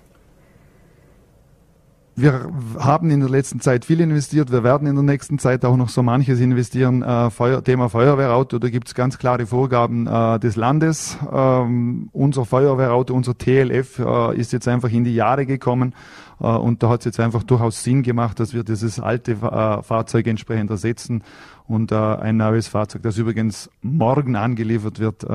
Wir 2.15 2.49
haben 2.79 3.09
in 3.09 3.19
der 3.19 3.29
letzten 3.29 3.59
Zeit 3.59 3.83
viel 3.83 3.99
investiert. 3.99 4.51
Wir 4.51 4.63
werden 4.63 4.87
in 4.87 4.95
der 4.95 5.03
nächsten 5.03 5.37
Zeit 5.37 5.65
auch 5.65 5.75
noch 5.75 5.89
so 5.89 6.01
manches 6.01 6.39
investieren. 6.39 7.01
Äh, 7.01 7.29
Feuer, 7.29 7.63
Thema 7.63 7.89
Feuerwehrauto, 7.89 8.57
da 8.57 8.69
gibt 8.69 8.87
es 8.87 8.95
ganz 8.95 9.17
klare 9.17 9.45
Vorgaben 9.45 10.07
äh, 10.07 10.39
des 10.39 10.55
Landes. 10.55 11.17
Ähm, 11.31 12.09
unser 12.13 12.45
Feuerwehrauto, 12.45 13.13
unser 13.13 13.37
TLF 13.37 13.99
äh, 13.99 14.37
ist 14.37 14.53
jetzt 14.53 14.67
einfach 14.67 14.89
in 14.91 15.03
die 15.03 15.13
Jahre 15.13 15.45
gekommen. 15.45 15.93
Äh, 16.39 16.45
und 16.47 16.83
da 16.83 16.89
hat 16.89 17.01
es 17.01 17.05
jetzt 17.05 17.19
einfach 17.19 17.43
durchaus 17.43 17.83
Sinn 17.83 18.03
gemacht, 18.03 18.39
dass 18.39 18.53
wir 18.53 18.63
dieses 18.63 18.99
alte 18.99 19.33
äh, 19.33 19.83
Fahrzeug 19.83 20.27
entsprechend 20.27 20.69
ersetzen 20.69 21.23
und 21.67 21.91
äh, 21.91 21.95
ein 21.95 22.37
neues 22.37 22.67
Fahrzeug, 22.67 23.03
das 23.03 23.17
übrigens 23.17 23.69
morgen 23.81 24.35
angeliefert 24.35 24.99
wird, 24.99 25.25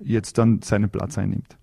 jetzt 0.00 0.38
dann 0.38 0.62
seinen 0.62 0.90
Platz 0.90 1.18
einnimmt. 1.18 1.57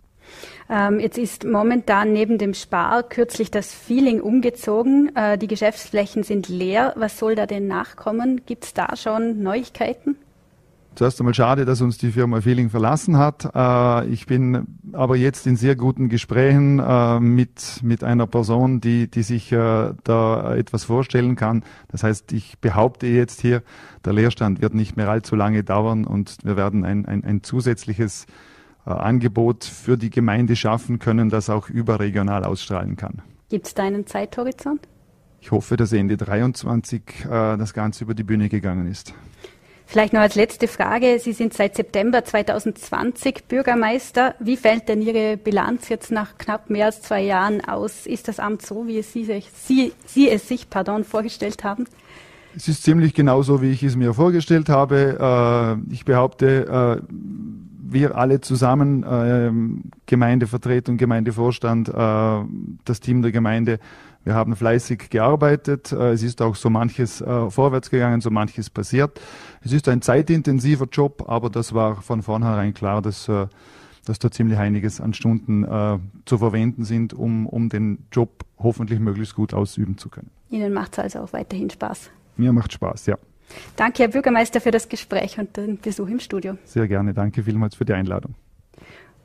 Ähm, 0.67 0.99
jetzt 0.99 1.17
ist 1.17 1.43
momentan 1.43 2.11
neben 2.11 2.37
dem 2.37 2.53
Spar 2.53 3.03
kürzlich 3.03 3.51
das 3.51 3.73
Feeling 3.73 4.19
umgezogen. 4.19 5.15
Äh, 5.15 5.37
die 5.37 5.47
Geschäftsflächen 5.47 6.23
sind 6.23 6.49
leer. 6.49 6.93
Was 6.95 7.19
soll 7.19 7.35
da 7.35 7.45
denn 7.45 7.67
nachkommen? 7.67 8.41
Gibt 8.45 8.65
es 8.65 8.73
da 8.73 8.95
schon 8.95 9.43
Neuigkeiten? 9.43 10.17
Zuerst 10.95 11.19
einmal 11.19 11.33
schade, 11.33 11.65
dass 11.65 11.81
uns 11.81 11.97
die 11.97 12.11
Firma 12.11 12.39
Feeling 12.39 12.69
verlassen 12.69 13.17
hat. 13.17 13.51
Äh, 13.53 14.07
ich 14.07 14.25
bin 14.25 14.79
aber 14.93 15.17
jetzt 15.17 15.45
in 15.45 15.57
sehr 15.57 15.75
guten 15.75 16.07
Gesprächen 16.07 16.79
äh, 16.79 17.19
mit, 17.19 17.81
mit 17.83 18.03
einer 18.03 18.25
Person, 18.27 18.79
die, 18.79 19.11
die 19.11 19.23
sich 19.23 19.51
äh, 19.51 19.93
da 20.03 20.55
etwas 20.55 20.85
vorstellen 20.85 21.35
kann. 21.35 21.63
Das 21.89 22.03
heißt, 22.03 22.31
ich 22.31 22.59
behaupte 22.59 23.07
jetzt 23.07 23.41
hier, 23.41 23.61
der 24.05 24.13
Leerstand 24.13 24.61
wird 24.61 24.73
nicht 24.73 24.95
mehr 24.95 25.09
allzu 25.09 25.35
lange 25.35 25.63
dauern 25.63 26.05
und 26.05 26.37
wir 26.43 26.55
werden 26.55 26.85
ein, 26.85 27.05
ein, 27.05 27.23
ein 27.25 27.43
zusätzliches 27.43 28.25
Angebot 28.91 29.63
für 29.63 29.97
die 29.97 30.09
Gemeinde 30.09 30.55
schaffen 30.55 30.99
können, 30.99 31.29
das 31.29 31.49
auch 31.49 31.69
überregional 31.69 32.43
ausstrahlen 32.43 32.95
kann. 32.95 33.21
Gibt 33.49 33.67
es 33.67 33.73
da 33.73 33.83
einen 33.83 34.07
Zeithorizont? 34.07 34.81
Ich 35.41 35.51
hoffe, 35.51 35.77
dass 35.77 35.93
Ende 35.93 36.17
23 36.17 37.01
äh, 37.25 37.27
das 37.29 37.73
Ganze 37.73 38.03
über 38.03 38.15
die 38.15 38.23
Bühne 38.23 38.49
gegangen 38.49 38.87
ist. 38.87 39.13
Vielleicht 39.87 40.13
noch 40.13 40.21
als 40.21 40.35
letzte 40.35 40.67
Frage. 40.67 41.19
Sie 41.19 41.33
sind 41.33 41.53
seit 41.53 41.75
September 41.75 42.23
2020 42.23 43.45
Bürgermeister. 43.47 44.33
Wie 44.39 44.57
fällt 44.57 44.89
denn 44.89 45.01
Ihre 45.01 45.37
Bilanz 45.37 45.89
jetzt 45.89 46.11
nach 46.11 46.37
knapp 46.39 46.71
mehr 46.71 46.87
als 46.87 47.01
zwei 47.01 47.21
Jahren 47.21 47.63
aus? 47.63 48.07
Ist 48.07 48.27
das 48.27 48.39
Amt 48.39 48.63
so, 48.63 48.87
wie 48.87 49.01
Sie, 49.03 49.23
sich, 49.23 49.51
Sie, 49.53 49.93
Sie 50.07 50.29
es 50.29 50.47
sich 50.47 50.69
pardon, 50.69 51.03
vorgestellt 51.03 51.63
haben? 51.63 51.85
Es 52.55 52.67
ist 52.67 52.83
ziemlich 52.83 53.13
genauso, 53.13 53.61
wie 53.61 53.71
ich 53.71 53.83
es 53.83 53.95
mir 53.95 54.13
vorgestellt 54.13 54.69
habe. 54.69 55.77
Äh, 55.89 55.93
ich 55.93 56.05
behaupte, 56.05 57.01
äh, 57.01 57.13
wir 57.87 58.17
alle 58.17 58.41
zusammen, 58.41 59.03
äh, 59.03 59.51
Gemeindevertretung, 60.05 60.97
Gemeindevorstand, 60.97 61.89
äh, 61.89 62.39
das 62.85 62.99
Team 62.99 63.21
der 63.21 63.31
Gemeinde, 63.31 63.79
wir 64.25 64.33
haben 64.33 64.55
fleißig 64.55 65.09
gearbeitet. 65.11 65.91
Äh, 65.91 66.11
es 66.11 66.23
ist 66.23 66.41
auch 66.41 66.55
so 66.55 66.69
manches 66.69 67.21
äh, 67.21 67.49
vorwärts 67.49 67.89
gegangen, 67.89 68.21
so 68.21 68.31
manches 68.31 68.69
passiert. 68.69 69.21
Es 69.61 69.71
ist 69.71 69.87
ein 69.87 70.01
zeitintensiver 70.01 70.87
Job, 70.91 71.25
aber 71.27 71.49
das 71.49 71.73
war 71.73 72.01
von 72.01 72.23
vornherein 72.23 72.73
klar, 72.73 73.01
dass, 73.01 73.29
äh, 73.29 73.47
dass 74.05 74.19
da 74.19 74.31
ziemlich 74.31 74.57
einiges 74.57 74.99
an 74.99 75.13
Stunden 75.13 75.63
äh, 75.63 75.99
zu 76.25 76.39
verwenden 76.39 76.83
sind, 76.83 77.13
um, 77.13 77.45
um 77.45 77.69
den 77.69 78.05
Job 78.11 78.45
hoffentlich 78.57 78.99
möglichst 78.99 79.35
gut 79.35 79.53
ausüben 79.53 79.97
zu 79.97 80.09
können. 80.09 80.31
Ihnen 80.49 80.73
macht 80.73 80.93
es 80.93 80.99
also 80.99 81.19
auch 81.19 81.33
weiterhin 81.33 81.69
Spaß. 81.69 82.09
Mir 82.35 82.51
macht 82.51 82.73
Spaß, 82.73 83.05
ja. 83.05 83.17
Danke, 83.75 84.03
Herr 84.03 84.09
Bürgermeister, 84.09 84.61
für 84.61 84.71
das 84.71 84.89
Gespräch 84.89 85.37
und 85.37 85.55
den 85.57 85.79
Besuch 85.79 86.07
im 86.07 86.19
Studio. 86.19 86.57
Sehr 86.65 86.87
gerne. 86.87 87.13
Danke 87.13 87.43
vielmals 87.43 87.75
für 87.75 87.85
die 87.85 87.93
Einladung. 87.93 88.35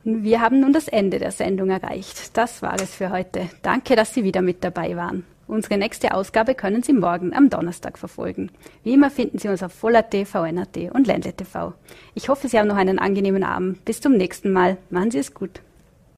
Wir 0.03 0.41
haben 0.41 0.59
nun 0.59 0.73
das 0.73 0.87
Ende 0.87 1.19
der 1.19 1.31
Sendung 1.31 1.69
erreicht. 1.69 2.35
Das 2.35 2.61
war 2.61 2.75
es 2.75 2.95
für 2.95 3.11
heute. 3.11 3.49
Danke, 3.61 3.95
dass 3.95 4.13
Sie 4.13 4.23
wieder 4.23 4.41
mit 4.41 4.63
dabei 4.63 4.95
waren. 4.95 5.23
Unsere 5.47 5.77
nächste 5.77 6.13
Ausgabe 6.13 6.55
können 6.55 6.81
Sie 6.81 6.93
morgen 6.93 7.35
am 7.35 7.49
Donnerstag 7.49 7.97
verfolgen. 7.97 8.51
Wie 8.83 8.93
immer 8.93 9.11
finden 9.11 9.37
Sie 9.37 9.49
uns 9.49 9.61
auf 9.61 9.73
Voll.at, 9.73 10.15
VNAT 10.25 10.91
und 10.93 11.07
Ländle 11.07 11.33
TV. 11.33 11.73
Ich 12.15 12.29
hoffe, 12.29 12.47
Sie 12.47 12.57
haben 12.57 12.67
noch 12.67 12.77
einen 12.77 12.99
angenehmen 12.99 13.43
Abend. 13.43 13.83
Bis 13.85 14.01
zum 14.01 14.13
nächsten 14.13 14.51
Mal. 14.53 14.77
Machen 14.89 15.11
Sie 15.11 15.19
es 15.19 15.33
gut. 15.33 15.61